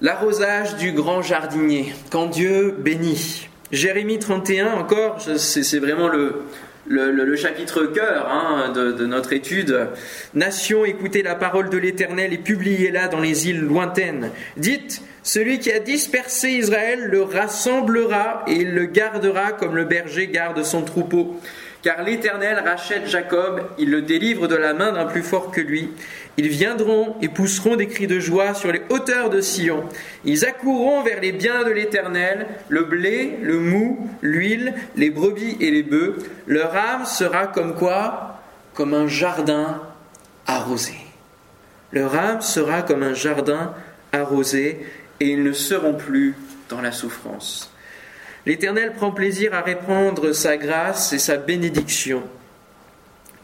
L'arrosage 0.00 0.76
du 0.76 0.92
grand 0.92 1.22
jardinier, 1.22 1.92
quand 2.10 2.26
Dieu 2.26 2.74
bénit. 2.78 3.48
Jérémie 3.72 4.18
31, 4.18 4.72
encore, 4.74 5.20
c'est 5.20 5.78
vraiment 5.78 6.08
le, 6.08 6.44
le, 6.88 7.36
chapitre 7.36 7.84
cœur 7.86 8.28
hein, 8.30 8.72
de, 8.72 9.06
notre 9.06 9.32
étude. 9.32 9.88
Nation, 10.34 10.84
écoutez 10.84 11.22
la 11.22 11.34
parole 11.34 11.68
de 11.68 11.76
l'Éternel 11.76 12.32
et 12.32 12.38
publiez-la 12.38 13.08
dans 13.08 13.20
les 13.20 13.48
îles 13.48 13.60
lointaines. 13.60 14.30
Dites, 14.56 15.02
celui 15.22 15.58
qui 15.58 15.70
a 15.70 15.78
dispersé 15.78 16.50
Israël 16.50 17.08
le 17.10 17.22
rassemblera 17.22 18.44
et 18.46 18.54
il 18.54 18.70
le 18.70 18.86
gardera 18.86 19.52
comme 19.52 19.76
le 19.76 19.84
berger 19.84 20.28
garde 20.28 20.62
son 20.62 20.82
troupeau. 20.82 21.40
Car 21.82 22.02
l'Éternel 22.02 22.60
rachète 22.64 23.06
Jacob, 23.06 23.62
il 23.78 23.90
le 23.90 24.02
délivre 24.02 24.48
de 24.48 24.56
la 24.56 24.74
main 24.74 24.92
d'un 24.92 25.04
plus 25.04 25.22
fort 25.22 25.50
que 25.50 25.60
lui. 25.60 25.90
Ils 26.38 26.48
viendront 26.48 27.16
et 27.20 27.28
pousseront 27.28 27.74
des 27.74 27.88
cris 27.88 28.06
de 28.06 28.20
joie 28.20 28.54
sur 28.54 28.70
les 28.70 28.82
hauteurs 28.90 29.28
de 29.28 29.40
Sion. 29.40 29.82
Ils 30.24 30.44
accourront 30.44 31.02
vers 31.02 31.20
les 31.20 31.32
biens 31.32 31.64
de 31.64 31.70
l'Éternel, 31.72 32.46
le 32.68 32.84
blé, 32.84 33.40
le 33.42 33.58
mou, 33.58 34.08
l'huile, 34.22 34.72
les 34.94 35.10
brebis 35.10 35.56
et 35.58 35.72
les 35.72 35.82
bœufs. 35.82 36.16
Leur 36.46 36.76
âme 36.76 37.06
sera 37.06 37.48
comme 37.48 37.74
quoi? 37.74 38.40
Comme 38.72 38.94
un 38.94 39.08
jardin 39.08 39.82
arrosé. 40.46 40.94
Leur 41.90 42.14
âme 42.14 42.40
sera 42.40 42.82
comme 42.82 43.02
un 43.02 43.14
jardin 43.14 43.74
arrosé 44.12 44.86
et 45.18 45.30
ils 45.30 45.42
ne 45.42 45.52
seront 45.52 45.94
plus 45.94 46.36
dans 46.68 46.80
la 46.80 46.92
souffrance. 46.92 47.72
L'Éternel 48.46 48.92
prend 48.92 49.10
plaisir 49.10 49.54
à 49.54 49.62
répandre 49.62 50.32
sa 50.32 50.56
grâce 50.56 51.12
et 51.12 51.18
sa 51.18 51.36
bénédiction. 51.36 52.22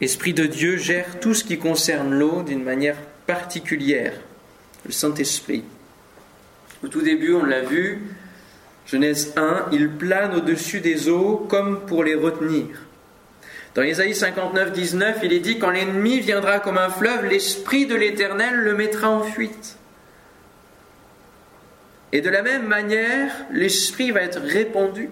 L'Esprit 0.01 0.33
de 0.33 0.45
Dieu 0.45 0.77
gère 0.77 1.19
tout 1.19 1.33
ce 1.33 1.43
qui 1.43 1.57
concerne 1.57 2.13
l'eau 2.13 2.43
d'une 2.43 2.63
manière 2.63 2.97
particulière, 3.27 4.13
le 4.85 4.91
Saint-Esprit. 4.91 5.63
Au 6.83 6.87
tout 6.87 7.01
début, 7.01 7.33
on 7.33 7.45
l'a 7.45 7.61
vu, 7.61 8.01
Genèse 8.85 9.33
1, 9.37 9.67
il 9.71 9.89
plane 9.89 10.35
au-dessus 10.35 10.81
des 10.81 11.07
eaux 11.07 11.45
comme 11.49 11.85
pour 11.85 12.03
les 12.03 12.15
retenir. 12.15 12.67
Dans 13.73 13.81
Ésaïe 13.81 14.15
59, 14.15 14.71
19, 14.71 15.19
il 15.23 15.33
est 15.33 15.39
dit 15.39 15.59
Quand 15.59 15.69
l'ennemi 15.69 16.19
viendra 16.19 16.59
comme 16.59 16.77
un 16.77 16.89
fleuve, 16.89 17.25
l'Esprit 17.25 17.85
de 17.85 17.95
l'Éternel 17.95 18.55
le 18.55 18.73
mettra 18.75 19.09
en 19.09 19.23
fuite. 19.23 19.77
Et 22.11 22.21
de 22.21 22.29
la 22.29 22.41
même 22.41 22.67
manière, 22.67 23.31
l'Esprit 23.51 24.11
va 24.11 24.21
être 24.21 24.39
répandu 24.39 25.09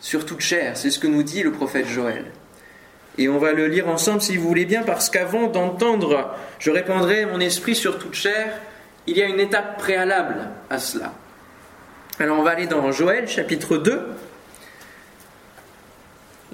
sur 0.00 0.24
toute 0.24 0.40
chair. 0.40 0.76
C'est 0.76 0.90
ce 0.90 0.98
que 0.98 1.06
nous 1.06 1.22
dit 1.22 1.42
le 1.42 1.52
prophète 1.52 1.86
Joël. 1.86 2.24
Et 3.18 3.28
on 3.28 3.38
va 3.38 3.52
le 3.52 3.68
lire 3.68 3.88
ensemble 3.88 4.20
si 4.20 4.36
vous 4.36 4.48
voulez 4.48 4.64
bien, 4.64 4.82
parce 4.82 5.08
qu'avant 5.10 5.46
d'entendre 5.46 6.34
Je 6.58 6.70
répandrai 6.70 7.26
mon 7.26 7.40
esprit 7.40 7.74
sur 7.74 7.98
toute 7.98 8.14
chair, 8.14 8.60
il 9.06 9.16
y 9.16 9.22
a 9.22 9.26
une 9.26 9.40
étape 9.40 9.78
préalable 9.78 10.48
à 10.70 10.78
cela. 10.78 11.12
Alors 12.18 12.38
on 12.38 12.42
va 12.42 12.50
aller 12.50 12.66
dans 12.66 12.90
Joël 12.92 13.28
chapitre 13.28 13.76
2. 13.76 14.00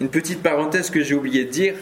Une 0.01 0.09
petite 0.09 0.43
parenthèse 0.43 0.91
que 0.91 1.03
j'ai 1.03 1.15
oublié 1.15 1.45
de 1.45 1.51
dire, 1.51 1.75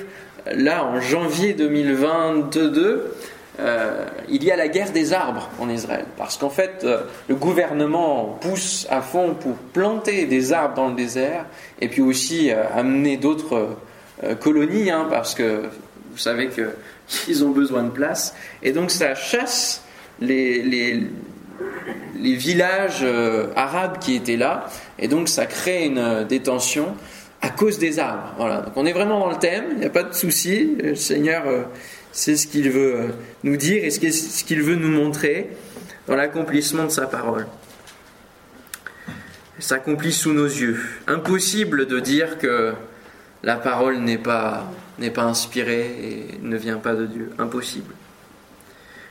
là 0.52 0.84
en 0.84 1.00
janvier 1.00 1.54
2022, 1.54 3.14
euh, 3.60 4.06
il 4.28 4.44
y 4.44 4.50
a 4.50 4.56
la 4.56 4.68
guerre 4.68 4.92
des 4.92 5.12
arbres 5.12 5.48
en 5.58 5.68
Israël. 5.68 6.06
Parce 6.16 6.36
qu'en 6.36 6.50
fait, 6.50 6.82
euh, 6.84 7.02
le 7.28 7.34
gouvernement 7.34 8.38
pousse 8.40 8.86
à 8.90 9.00
fond 9.00 9.34
pour 9.34 9.54
planter 9.54 10.26
des 10.26 10.52
arbres 10.52 10.74
dans 10.74 10.88
le 10.88 10.94
désert 10.94 11.46
et 11.80 11.88
puis 11.88 12.02
aussi 12.02 12.50
euh, 12.50 12.64
amener 12.74 13.16
d'autres 13.16 13.76
colonies, 14.40 14.90
hein, 14.90 15.06
parce 15.10 15.34
que 15.34 15.62
vous 16.10 16.18
savez 16.18 16.48
qu'ils 16.48 17.44
ont 17.44 17.50
besoin 17.50 17.82
de 17.84 17.90
place. 17.90 18.34
Et 18.62 18.72
donc 18.72 18.90
ça 18.90 19.14
chasse 19.14 19.82
les, 20.20 20.62
les, 20.62 21.06
villages 22.36 23.06
arabes 23.56 23.98
qui 24.00 24.14
étaient 24.16 24.36
là. 24.36 24.68
Et 24.98 25.08
donc 25.08 25.28
ça 25.28 25.46
crée 25.46 25.86
une 25.86 26.24
détention 26.28 26.94
à 27.40 27.50
cause 27.50 27.78
des 27.78 27.98
arbres. 27.98 28.34
Voilà. 28.38 28.62
Donc 28.62 28.72
on 28.76 28.86
est 28.86 28.92
vraiment 28.92 29.20
dans 29.20 29.30
le 29.30 29.38
thème, 29.38 29.64
il 29.72 29.78
n'y 29.78 29.86
a 29.86 29.90
pas 29.90 30.02
de 30.02 30.14
souci. 30.14 30.76
Le 30.82 30.94
Seigneur 30.94 31.44
c'est 32.12 32.36
ce 32.36 32.46
qu'il 32.46 32.70
veut 32.70 32.94
euh, 32.96 33.08
nous 33.44 33.56
dire 33.56 33.84
et 33.84 33.90
ce 33.90 34.44
qu'il 34.44 34.62
veut 34.62 34.74
nous 34.74 34.88
montrer 34.88 35.50
dans 36.06 36.16
l'accomplissement 36.16 36.84
de 36.84 36.90
sa 36.90 37.06
parole. 37.06 37.46
S'accomplit 39.60 40.12
sous 40.12 40.32
nos 40.32 40.46
yeux. 40.46 40.80
Impossible 41.06 41.86
de 41.86 42.00
dire 42.00 42.38
que 42.38 42.72
la 43.42 43.56
parole 43.56 43.98
n'est 43.98 44.18
pas, 44.18 44.70
n'est 44.98 45.10
pas 45.10 45.22
inspirée 45.22 45.86
et 46.02 46.38
ne 46.42 46.56
vient 46.56 46.78
pas 46.78 46.94
de 46.94 47.06
Dieu. 47.06 47.30
Impossible. 47.38 47.94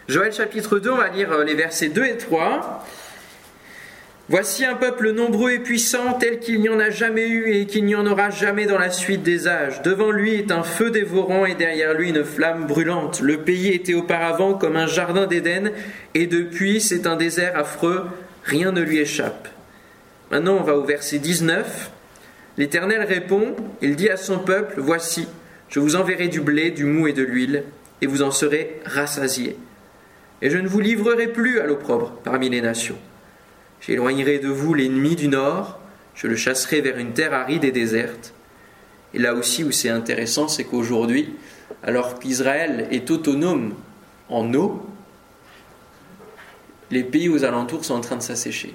Joël 0.08 0.32
chapitre 0.32 0.80
2, 0.80 0.90
on 0.90 0.98
va 0.98 1.10
lire 1.10 1.38
les 1.40 1.54
versets 1.54 1.90
2 1.90 2.06
et 2.06 2.18
3. 2.18 2.86
Voici 4.30 4.66
un 4.66 4.76
peuple 4.76 5.12
nombreux 5.12 5.52
et 5.52 5.60
puissant 5.60 6.14
tel 6.14 6.40
qu'il 6.40 6.60
n'y 6.60 6.68
en 6.68 6.82
a 6.82 6.90
jamais 6.90 7.28
eu 7.28 7.54
et 7.54 7.66
qu'il 7.66 7.86
n'y 7.86 7.96
en 7.96 8.06
aura 8.06 8.30
jamais 8.30 8.66
dans 8.66 8.78
la 8.78 8.90
suite 8.90 9.24
des 9.24 9.48
âges. 9.48 9.82
Devant 9.84 10.12
lui 10.12 10.36
est 10.36 10.52
un 10.52 10.64
feu 10.64 10.92
dévorant 10.92 11.46
et 11.46 11.56
derrière 11.56 11.94
lui 11.94 12.10
une 12.10 12.26
flamme 12.26 12.68
brûlante. 12.68 13.22
Le 13.22 13.38
pays 13.38 13.70
était 13.70 13.94
auparavant 13.94 14.54
comme 14.54 14.76
un 14.76 14.86
jardin 14.88 15.28
d'Éden 15.28 15.72
et 16.14 16.28
depuis 16.28 16.82
c'est 16.82 17.08
un 17.08 17.16
désert 17.16 17.58
affreux, 17.58 18.06
rien 18.44 18.74
ne 18.74 18.82
lui 18.82 18.98
échappe. 18.98 19.48
Maintenant 20.30 20.58
on 20.60 20.64
va 20.64 20.76
au 20.76 20.84
verset 20.84 21.20
19. 21.20 21.92
L'Éternel 22.58 23.04
répond, 23.04 23.56
il 23.82 23.96
dit 23.96 24.10
à 24.10 24.18
son 24.18 24.40
peuple, 24.40 24.76
Voici, 24.78 25.28
je 25.70 25.80
vous 25.80 25.96
enverrai 25.96 26.28
du 26.28 26.42
blé, 26.42 26.72
du 26.72 26.86
mou 26.86 27.08
et 27.08 27.14
de 27.14 27.24
l'huile, 27.24 27.64
et 28.02 28.08
vous 28.08 28.24
en 28.24 28.32
serez 28.32 28.80
rassasiés. 28.86 29.58
Et 30.42 30.50
je 30.50 30.58
ne 30.58 30.68
vous 30.68 30.80
livrerai 30.80 31.28
plus 31.28 31.60
à 31.60 31.66
l'opprobre 31.66 32.14
parmi 32.24 32.50
les 32.50 32.62
nations. 32.62 32.98
J'éloignerai 33.82 34.40
de 34.40 34.48
vous 34.48 34.74
l'ennemi 34.74 35.16
du 35.16 35.28
nord, 35.28 35.80
je 36.16 36.28
le 36.28 36.36
chasserai 36.36 36.82
vers 36.82 36.98
une 36.98 37.14
terre 37.14 37.34
aride 37.34 37.64
et 37.64 37.72
déserte. 37.72 38.34
Et 39.14 39.20
là 39.20 39.36
aussi 39.36 39.64
où 39.64 39.72
c'est 39.72 39.90
intéressant, 39.90 40.48
c'est 40.48 40.64
qu'aujourd'hui, 40.64 41.36
alors 41.84 42.20
qu'Israël 42.20 42.88
est 42.92 43.10
autonome 43.12 43.76
en 44.30 44.52
eau, 44.54 44.84
les 46.90 47.04
pays 47.04 47.30
aux 47.30 47.44
alentours 47.44 47.86
sont 47.86 47.96
en 47.96 48.02
train 48.02 48.16
de 48.16 48.22
s'assécher. 48.22 48.74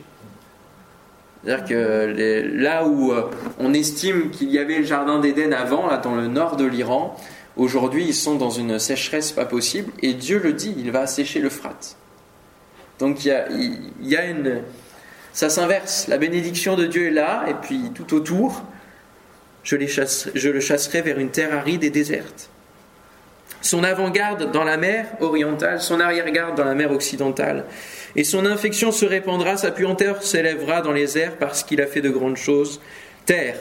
C'est-à-dire 1.44 1.64
que 1.64 2.52
là 2.54 2.86
où 2.86 3.12
euh, 3.12 3.28
on 3.58 3.74
estime 3.74 4.30
qu'il 4.30 4.50
y 4.50 4.58
avait 4.58 4.78
le 4.78 4.84
jardin 4.84 5.18
d'Éden 5.18 5.52
avant, 5.52 5.88
là 5.88 5.96
dans 5.96 6.14
le 6.14 6.28
nord 6.28 6.56
de 6.56 6.64
l'Iran, 6.64 7.16
aujourd'hui 7.56 8.04
ils 8.04 8.14
sont 8.14 8.36
dans 8.36 8.50
une 8.50 8.78
sécheresse 8.78 9.32
pas 9.32 9.44
possible, 9.44 9.92
et 10.02 10.14
Dieu 10.14 10.40
le 10.42 10.52
dit, 10.52 10.74
il 10.78 10.92
va 10.92 11.00
assécher 11.00 11.40
le 11.40 11.48
Frat. 11.48 11.96
Donc 12.98 13.24
il 13.24 13.32
y 14.02 14.16
a, 14.16 14.26
une, 14.26 14.62
ça 15.32 15.50
s'inverse. 15.50 16.06
La 16.06 16.18
bénédiction 16.18 16.76
de 16.76 16.86
Dieu 16.86 17.08
est 17.08 17.10
là, 17.10 17.44
et 17.48 17.54
puis 17.54 17.90
tout 17.92 18.14
autour, 18.14 18.62
je, 19.64 19.76
je 20.34 20.48
le 20.48 20.60
chasserai 20.60 21.02
vers 21.02 21.18
une 21.18 21.30
terre 21.30 21.52
aride 21.56 21.82
et 21.82 21.90
déserte. 21.90 22.50
Son 23.62 23.84
avant-garde 23.84 24.50
dans 24.50 24.64
la 24.64 24.76
mer 24.76 25.06
orientale, 25.20 25.80
son 25.80 26.00
arrière-garde 26.00 26.56
dans 26.56 26.64
la 26.64 26.74
mer 26.74 26.90
occidentale. 26.90 27.64
Et 28.14 28.24
son 28.24 28.44
infection 28.44 28.92
se 28.92 29.06
répandra, 29.06 29.56
sa 29.56 29.70
puanteur 29.70 30.22
s'élèvera 30.22 30.82
dans 30.82 30.92
les 30.92 31.16
airs 31.18 31.36
parce 31.38 31.62
qu'il 31.62 31.80
a 31.80 31.86
fait 31.86 32.02
de 32.02 32.10
grandes 32.10 32.36
choses. 32.36 32.80
Terre, 33.24 33.56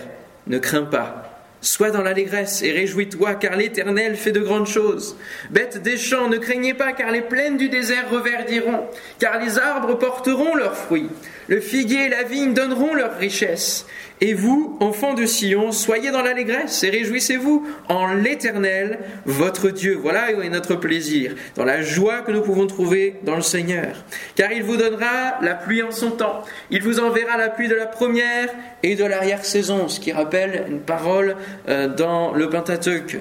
ne 0.48 0.58
crains 0.58 0.84
pas, 0.84 1.31
Sois 1.63 1.91
dans 1.91 2.02
l'allégresse 2.02 2.63
et 2.63 2.71
réjouis-toi, 2.71 3.36
car 3.36 3.56
l'Éternel 3.56 4.15
fait 4.15 4.32
de 4.32 4.39
grandes 4.39 4.67
choses. 4.67 5.15
Bêtes 5.52 5.82
des 5.84 5.97
champs, 5.97 6.28
ne 6.28 6.38
craignez 6.38 6.74
pas, 6.74 6.91
car 6.91 7.12
les 7.12 7.21
plaines 7.21 7.58
du 7.58 7.69
désert 7.69 8.10
reverdiront, 8.10 8.88
car 9.19 9.39
les 9.39 9.60
arbres 9.60 9.95
porteront 9.95 10.56
leurs 10.56 10.76
fruits. 10.76 11.10
Le 11.47 11.60
figuier 11.60 12.06
et 12.06 12.10
la 12.10 12.24
vigne 12.24 12.54
donneront 12.54 12.95
leur 12.95 13.17
richesse. 13.17 13.86
Et 14.24 14.36
vous, 14.36 14.78
enfants 14.80 15.15
de 15.15 15.26
Sion, 15.26 15.71
soyez 15.71 16.12
dans 16.12 16.21
l'allégresse 16.21 16.84
et 16.84 16.91
réjouissez-vous 16.91 17.67
en 17.89 18.13
l'Éternel, 18.13 19.00
votre 19.26 19.71
Dieu. 19.71 19.97
Voilà 20.00 20.32
où 20.38 20.43
est 20.43 20.50
notre 20.50 20.76
plaisir, 20.76 21.34
dans 21.56 21.65
la 21.65 21.82
joie 21.82 22.21
que 22.21 22.32
nous 22.32 22.41
pouvons 22.41 22.67
trouver 22.67 23.15
dans 23.24 23.36
le 23.36 23.41
Seigneur. 23.41 24.06
Car 24.36 24.52
il 24.52 24.62
vous 24.62 24.78
donnera 24.78 25.39
la 25.41 25.56
pluie 25.56 25.82
en 25.82 25.89
son 25.89 26.12
temps. 26.12 26.43
Il 26.69 26.84
vous 26.84 27.00
enverra 27.00 27.36
la 27.36 27.50
pluie 27.50 27.67
de 27.67 27.74
la 27.74 27.88
première 27.88 28.50
et 28.84 28.95
de 28.95 29.04
l'arrière-saison, 29.04 29.88
ce 29.88 30.00
qui 30.00 30.12
rappelle 30.12 30.65
une 30.69 30.82
parole 30.82 31.36
dans 31.68 32.34
le 32.34 32.50
Pentateuque. 32.50 33.18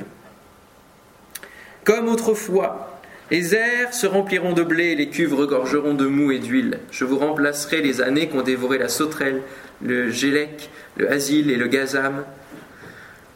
Comme 1.84 2.08
autrefois, 2.08 3.00
les 3.30 3.54
airs 3.54 3.94
se 3.94 4.06
rempliront 4.06 4.52
de 4.52 4.62
blé, 4.62 4.96
les 4.96 5.08
cuves 5.08 5.34
regorgeront 5.34 5.94
de 5.94 6.06
mou 6.06 6.32
et 6.32 6.40
d'huile. 6.40 6.80
Je 6.90 7.04
vous 7.04 7.18
remplacerai 7.18 7.80
les 7.80 8.00
années 8.00 8.28
qu'ont 8.28 8.42
dévoré 8.42 8.76
la 8.78 8.88
sauterelle, 8.88 9.42
le 9.82 10.10
gélec, 10.10 10.68
le 10.96 11.10
Asile 11.10 11.50
et 11.50 11.56
le 11.56 11.68
Gazam, 11.68 12.24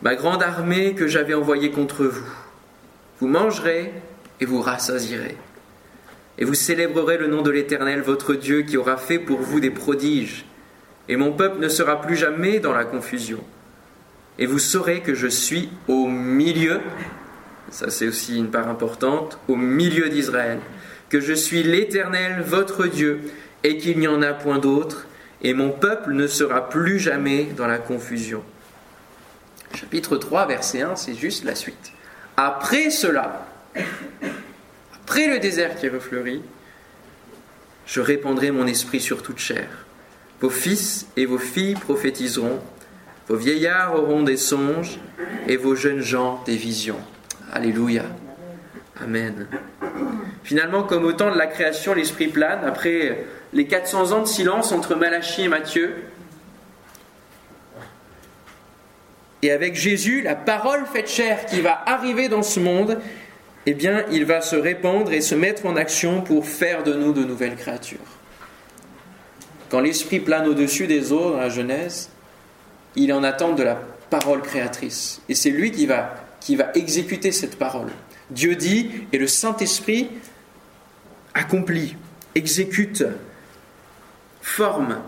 ma 0.03 0.17
grande 0.17 0.43
armée 0.43 0.95
que 0.95 1.07
j'avais 1.07 1.35
envoyée 1.35 1.71
contre 1.71 2.05
vous. 2.05 2.33
Vous 3.21 3.29
mangerez 3.29 3.93
et 4.41 4.45
vous 4.45 4.61
rassasirez. 4.61 5.37
Et 6.39 6.45
vous 6.45 6.55
célébrerez 6.55 7.17
le 7.17 7.29
nom 7.29 7.43
de 7.43 7.51
l'Éternel, 7.51 8.01
votre 8.01 8.35
Dieu, 8.35 8.63
qui 8.63 8.77
aura 8.77 8.97
fait 8.97 9.21
pour 9.21 9.41
vous 9.41 9.61
des 9.61 9.71
prodiges. 9.71 10.45
Et 11.09 11.17
mon 11.17 11.33
peuple 11.33 11.61
ne 11.61 11.69
sera 11.69 12.01
plus 12.01 12.17
jamais 12.17 12.59
dans 12.59 12.73
la 12.73 12.85
confusion. 12.85 13.45
Et 14.39 14.47
vous 14.47 14.59
saurez 14.59 15.01
que 15.01 15.15
je 15.15 15.29
suis 15.29 15.71
au 15.87 16.09
milieu, 16.09 16.81
ça 17.71 17.91
c'est 17.91 18.09
aussi 18.09 18.37
une 18.37 18.51
part 18.51 18.69
importante, 18.69 19.39
au 19.49 19.57
milieu 19.57 20.09
d'Israël, 20.09 20.59
que 21.09 21.21
je 21.21 21.33
suis 21.33 21.63
l'Éternel, 21.63 22.43
votre 22.45 22.87
Dieu, 22.87 23.21
et 23.63 23.79
qu'il 23.79 23.99
n'y 23.99 24.09
en 24.09 24.23
a 24.23 24.33
point 24.33 24.59
d'autre, 24.59 25.07
et 25.43 25.55
mon 25.55 25.71
peuple 25.71 26.13
ne 26.13 26.27
sera 26.27 26.69
plus 26.69 26.99
jamais 26.99 27.45
dans 27.57 27.67
la 27.67 27.79
confusion. 27.79 28.43
Chapitre 29.75 30.17
3, 30.17 30.47
verset 30.47 30.83
1, 30.83 30.97
c'est 30.97 31.15
juste 31.15 31.45
la 31.45 31.55
suite. 31.55 31.93
Après 32.37 32.91
cela, 32.91 33.47
après 34.95 35.29
le 35.29 35.39
désert 35.39 35.77
qui 35.77 35.89
refleurit, 35.89 36.43
je 37.87 38.01
répandrai 38.01 38.51
mon 38.51 38.67
esprit 38.67 39.01
sur 39.01 39.23
toute 39.23 39.39
chair. 39.39 39.69
Vos 40.41 40.51
fils 40.51 41.07
et 41.17 41.27
vos 41.27 41.39
filles 41.39 41.75
prophétiseront, 41.75 42.61
vos 43.29 43.37
vieillards 43.37 43.95
auront 43.95 44.23
des 44.23 44.37
songes, 44.37 44.99
et 45.49 45.57
vos 45.57 45.75
jeunes 45.75 46.01
gens 46.01 46.43
des 46.47 46.57
visions. 46.57 47.01
Alléluia. 47.53 48.05
Amen. 49.03 49.47
Finalement, 50.43 50.83
comme 50.83 51.05
au 51.05 51.13
temps 51.13 51.31
de 51.31 51.39
la 51.39 51.47
création, 51.47 51.95
l'esprit 51.95 52.29
plane, 52.29 52.65
après 52.65 53.25
les 53.53 53.67
400 53.67 54.13
ans 54.13 54.23
de 54.23 54.27
silence 54.27 54.73
entre 54.73 54.95
Malachie 54.95 55.43
et 55.43 55.49
Matthieu. 55.49 55.95
Et 59.43 59.51
avec 59.51 59.75
Jésus, 59.75 60.23
la 60.23 60.35
parole 60.35 60.87
faite 60.87 61.09
chair 61.09 61.47
qui 61.47 61.61
va 61.61 61.83
arriver 61.87 62.29
dans 62.29 62.43
ce 62.43 62.61
monde, 62.61 62.99
eh 63.67 63.75
bien, 63.75 64.05
il 64.11 64.25
va 64.25 64.41
se 64.41 64.57
répandre 64.57 65.13
et 65.13 65.21
se 65.21 65.35
mettre 65.35 65.67
en 65.67 65.77
action 65.77 66.23
pour 66.23 66.47
faire 66.47 66.83
de 66.83 66.95
nous 66.95 67.13
de 67.13 67.25
nouvelles 67.25 67.57
créatures. 67.57 67.99
Quand 69.71 69.81
l'Esprit 69.81 70.21
plane 70.21 70.47
au-dessus 70.47 70.87
des 70.87 71.13
eaux 71.13 71.33
dans 71.33 71.39
la 71.39 71.49
Genèse, 71.49 72.11
il 72.97 73.13
en 73.13 73.23
attend 73.23 73.53
de 73.53 73.63
la 73.63 73.81
parole 74.11 74.43
créatrice. 74.43 75.21
Et 75.29 75.35
c'est 75.35 75.51
lui 75.51 75.71
qui 75.71 75.87
va, 75.87 76.15
qui 76.41 76.57
va 76.57 76.71
exécuter 76.75 77.33
cette 77.33 77.59
parole. 77.59 77.91
Dieu 78.31 78.55
dit, 78.57 78.91
et 79.13 79.19
le 79.19 79.27
Saint-Esprit 79.27 80.09
accomplit, 81.35 81.97
exécute, 82.35 83.05
forme. 84.41 84.99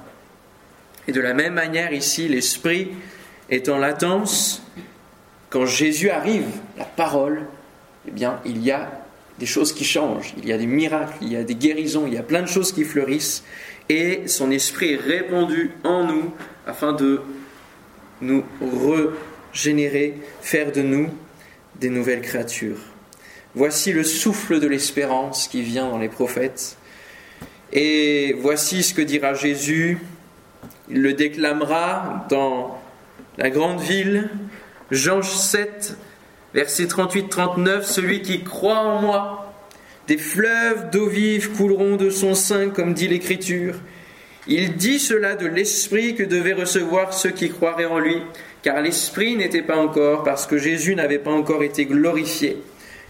Et 1.09 1.13
de 1.13 1.21
la 1.21 1.35
même 1.35 1.55
manière, 1.55 1.93
ici, 1.93 2.29
l'Esprit 2.29 2.91
est 3.49 3.69
en 3.69 3.79
latence. 3.79 4.63
Quand 5.51 5.67
Jésus 5.67 6.11
arrive, 6.11 6.47
la 6.77 6.85
parole, 6.85 7.43
eh 8.09 8.11
bien, 8.11 8.41
il 8.45 8.63
y 8.63 8.73
a 8.73 8.91
des 9.39 9.47
choses 9.47 9.73
qui 9.73 9.85
changent, 9.85 10.35
il 10.39 10.49
y 10.49 10.53
a 10.53 10.59
des 10.59 10.67
miracles, 10.67 11.17
il 11.21 11.33
y 11.33 11.37
a 11.37 11.45
des 11.45 11.55
guérisons, 11.55 12.07
il 12.07 12.15
y 12.15 12.19
a 12.19 12.23
plein 12.23 12.43
de 12.43 12.49
choses 12.49 12.73
qui 12.73 12.85
fleurissent. 12.85 13.45
Et 13.89 14.27
son 14.27 14.51
Esprit 14.51 14.95
est 14.95 15.01
répandu 15.01 15.73
en 15.85 16.05
nous 16.05 16.35
afin 16.67 16.93
de 16.93 17.23
nous 18.21 18.45
régénérer, 19.53 20.15
faire 20.41 20.73
de 20.73 20.83
nous 20.83 21.11
des 21.81 21.91
nouvelles 21.91 22.23
créatures. 22.23 22.79
Voici 23.55 23.93
le 23.93 24.05
souffle 24.05 24.61
de 24.61 24.67
l'espérance 24.67 25.49
qui 25.49 25.63
vient 25.63 25.89
dans 25.89 25.99
les 25.99 26.09
prophètes. 26.09 26.77
Et 27.73 28.35
voici 28.39 28.83
ce 28.83 28.95
que 28.95 29.03
dira 29.03 29.35
Jésus. 29.35 29.99
Il 30.89 31.03
le 31.03 31.15
déclamera 31.15 32.27
dans 32.29 32.81
la 33.39 33.51
grande 33.51 33.81
ville. 33.81 34.31
Jean 34.91 35.23
7, 35.23 35.97
verset 36.55 36.85
38-39, 36.85 37.83
Celui 37.83 38.23
qui 38.23 38.45
croit 38.45 38.79
en 38.79 39.01
moi, 39.01 39.55
des 40.07 40.19
fleuves 40.19 40.91
d'eau 40.91 41.09
vive 41.09 41.51
couleront 41.57 41.97
de 41.97 42.11
son 42.11 42.35
sein, 42.35 42.69
comme 42.69 42.95
dit 42.95 43.09
l'Écriture. 43.09 43.75
Il 44.49 44.77
dit 44.77 44.99
cela 45.01 45.35
de 45.35 45.47
l'Esprit 45.47 46.15
que 46.15 46.23
devaient 46.23 46.53
recevoir 46.53 47.13
ceux 47.13 47.31
qui 47.31 47.51
croiraient 47.51 47.87
en 47.87 47.99
lui, 47.99 48.23
car 48.63 48.81
l'Esprit 48.81 49.37
n'était 49.37 49.63
pas 49.63 49.77
encore, 49.77 50.23
parce 50.23 50.47
que 50.47 50.57
Jésus 50.57 50.95
n'avait 50.95 51.19
pas 51.19 51.33
encore 51.33 51.63
été 51.63 51.87
glorifié. 51.87 52.63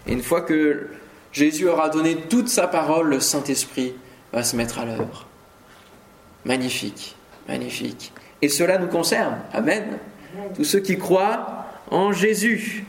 Et 0.07 0.13
une 0.13 0.23
fois 0.23 0.41
que 0.41 0.87
Jésus 1.31 1.67
aura 1.67 1.89
donné 1.89 2.15
toute 2.29 2.49
sa 2.49 2.67
parole, 2.67 3.09
le 3.09 3.19
Saint-Esprit 3.19 3.93
va 4.33 4.43
se 4.43 4.55
mettre 4.55 4.79
à 4.79 4.85
l'œuvre. 4.85 5.27
Magnifique, 6.45 7.15
magnifique. 7.47 8.13
Et 8.41 8.49
cela 8.49 8.77
nous 8.77 8.87
concerne. 8.87 9.37
Amen. 9.53 9.83
Tous 10.55 10.63
ceux 10.63 10.79
qui 10.79 10.97
croient 10.97 11.65
en 11.91 12.11
Jésus. 12.13 12.85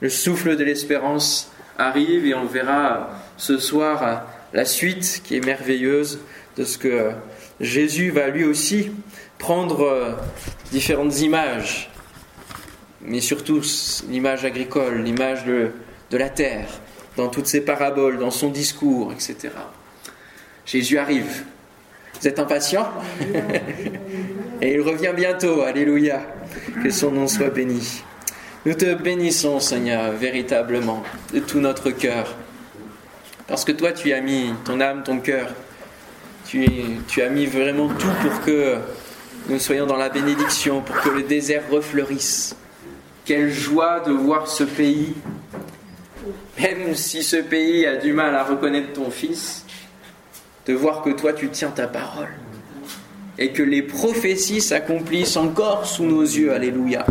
Le 0.00 0.08
souffle 0.08 0.56
de 0.56 0.64
l'espérance 0.64 1.52
arrive 1.78 2.26
et 2.26 2.34
on 2.34 2.46
verra 2.46 3.10
ce 3.36 3.58
soir 3.58 4.26
la 4.52 4.64
suite 4.64 5.22
qui 5.24 5.36
est 5.36 5.44
merveilleuse 5.44 6.20
de 6.56 6.64
ce 6.64 6.78
que 6.78 7.10
Jésus 7.64 8.10
va 8.10 8.28
lui 8.28 8.44
aussi 8.44 8.90
prendre 9.38 10.16
différentes 10.70 11.20
images, 11.20 11.90
mais 13.02 13.20
surtout 13.20 13.62
l'image 14.08 14.44
agricole, 14.44 15.02
l'image 15.02 15.44
de 15.44 15.72
de 16.10 16.18
la 16.18 16.28
terre, 16.28 16.68
dans 17.16 17.28
toutes 17.28 17.46
ses 17.46 17.60
paraboles, 17.62 18.18
dans 18.18 18.30
son 18.30 18.48
discours, 18.48 19.12
etc. 19.12 19.50
Jésus 20.64 20.96
arrive. 20.96 21.44
Vous 22.20 22.28
êtes 22.28 22.38
impatient 22.38 22.88
Et 24.62 24.74
il 24.74 24.80
revient 24.80 25.12
bientôt. 25.14 25.62
Alléluia. 25.62 26.22
Que 26.82 26.90
son 26.90 27.10
nom 27.10 27.26
soit 27.26 27.50
béni. 27.50 28.02
Nous 28.64 28.74
te 28.74 28.94
bénissons, 28.94 29.58
Seigneur, 29.58 30.12
véritablement, 30.12 31.02
de 31.32 31.40
tout 31.40 31.58
notre 31.58 31.90
cœur. 31.90 32.36
Parce 33.48 33.64
que 33.64 33.72
toi, 33.72 33.92
tu 33.92 34.12
as 34.12 34.20
mis 34.20 34.54
ton 34.64 34.80
âme, 34.80 35.02
ton 35.02 35.18
cœur. 35.18 35.52
Tu, 36.46 37.22
as 37.22 37.28
mis 37.28 37.46
vraiment 37.46 37.88
tout 37.88 38.12
pour 38.22 38.40
que 38.42 38.76
nous 39.48 39.58
soyons 39.58 39.86
dans 39.86 39.96
la 39.96 40.08
bénédiction, 40.08 40.80
pour 40.82 41.00
que 41.00 41.08
le 41.08 41.22
désert 41.22 41.62
refleurisse. 41.70 42.56
Quelle 43.24 43.50
joie 43.50 44.00
de 44.00 44.12
voir 44.12 44.46
ce 44.46 44.64
pays 44.64 45.14
même 46.58 46.94
si 46.94 47.22
ce 47.22 47.36
pays 47.36 47.86
a 47.86 47.96
du 47.96 48.12
mal 48.12 48.34
à 48.34 48.44
reconnaître 48.44 48.92
ton 48.92 49.10
Fils, 49.10 49.64
de 50.66 50.72
voir 50.72 51.02
que 51.02 51.10
toi 51.10 51.32
tu 51.32 51.48
tiens 51.50 51.70
ta 51.70 51.86
parole 51.86 52.28
et 53.38 53.52
que 53.52 53.62
les 53.62 53.82
prophéties 53.82 54.60
s'accomplissent 54.60 55.36
encore 55.36 55.86
sous 55.86 56.04
nos 56.04 56.22
yeux, 56.22 56.52
alléluia. 56.52 57.04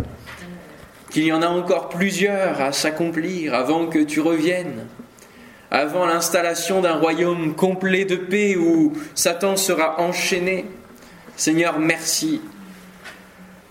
Qu'il 1.10 1.24
y 1.24 1.32
en 1.32 1.42
a 1.42 1.48
encore 1.48 1.90
plusieurs 1.90 2.60
à 2.60 2.72
s'accomplir 2.72 3.54
avant 3.54 3.86
que 3.86 3.98
tu 3.98 4.20
reviennes, 4.20 4.86
avant 5.74 6.06
l'installation 6.06 6.80
d'un 6.80 6.94
royaume 6.94 7.56
complet 7.56 8.04
de 8.04 8.14
paix 8.14 8.54
où 8.56 8.92
Satan 9.16 9.56
sera 9.56 10.00
enchaîné. 10.00 10.66
Seigneur, 11.36 11.80
merci. 11.80 12.40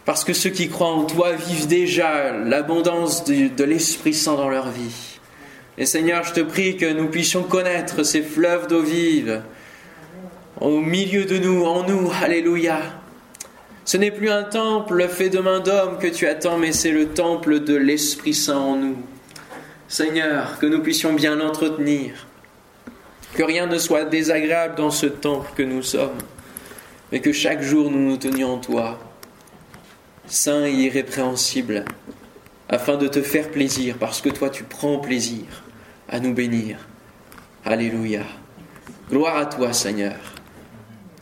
Parce 0.03 0.25
que 0.25 0.33
ceux 0.33 0.49
qui 0.49 0.67
croient 0.67 0.91
en 0.91 1.05
toi 1.05 1.31
vivent 1.31 1.67
déjà 1.67 2.33
l'abondance 2.33 3.23
de, 3.23 3.63
l'Esprit 3.63 4.13
Saint 4.13 4.35
dans 4.35 4.49
leur 4.49 4.69
vie. 4.69 5.17
Et 5.77 5.85
Seigneur, 5.85 6.25
je 6.25 6.33
te 6.33 6.41
prie 6.41 6.75
que 6.75 6.91
nous 6.91 7.07
puissions 7.07 7.43
connaître 7.43 8.03
ces 8.03 8.21
fleuves 8.21 8.67
d'eau 8.67 8.81
vive 8.81 9.41
au 10.59 10.81
milieu 10.81 11.23
de 11.23 11.37
nous, 11.37 11.63
en 11.63 11.87
nous. 11.87 12.11
Alléluia. 12.21 12.79
Ce 13.85 13.95
n'est 13.95 14.11
plus 14.11 14.29
un 14.29 14.43
temple 14.43 15.07
fait 15.07 15.29
de 15.29 15.39
main 15.39 15.61
d'homme 15.61 15.99
que 15.99 16.07
tu 16.07 16.27
attends, 16.27 16.57
mais 16.57 16.73
c'est 16.73 16.91
le 16.91 17.13
temple 17.13 17.61
de 17.61 17.75
l'Esprit 17.75 18.33
Saint 18.33 18.57
en 18.57 18.75
nous. 18.75 18.97
Seigneur, 19.93 20.57
que 20.57 20.65
nous 20.65 20.81
puissions 20.81 21.13
bien 21.13 21.35
l'entretenir, 21.35 22.25
que 23.35 23.43
rien 23.43 23.67
ne 23.67 23.77
soit 23.77 24.05
désagréable 24.05 24.73
dans 24.73 24.89
ce 24.89 25.05
temple 25.05 25.51
que 25.55 25.61
nous 25.61 25.83
sommes, 25.83 26.17
mais 27.11 27.19
que 27.19 27.31
chaque 27.31 27.61
jour 27.61 27.91
nous 27.91 27.99
nous 27.99 28.17
tenions 28.17 28.53
en 28.53 28.57
toi, 28.57 28.97
saint 30.25 30.65
et 30.65 30.71
irrépréhensible, 30.71 31.85
afin 32.69 32.97
de 32.97 33.07
te 33.07 33.21
faire 33.21 33.51
plaisir, 33.51 33.97
parce 33.99 34.19
que 34.19 34.29
toi 34.29 34.49
tu 34.49 34.63
prends 34.63 34.97
plaisir 34.97 35.45
à 36.09 36.19
nous 36.19 36.33
bénir. 36.33 36.79
Alléluia. 37.63 38.23
Gloire 39.11 39.37
à 39.37 39.45
toi 39.45 39.73
Seigneur. 39.73 40.17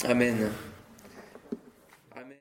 Amen. 0.06 0.50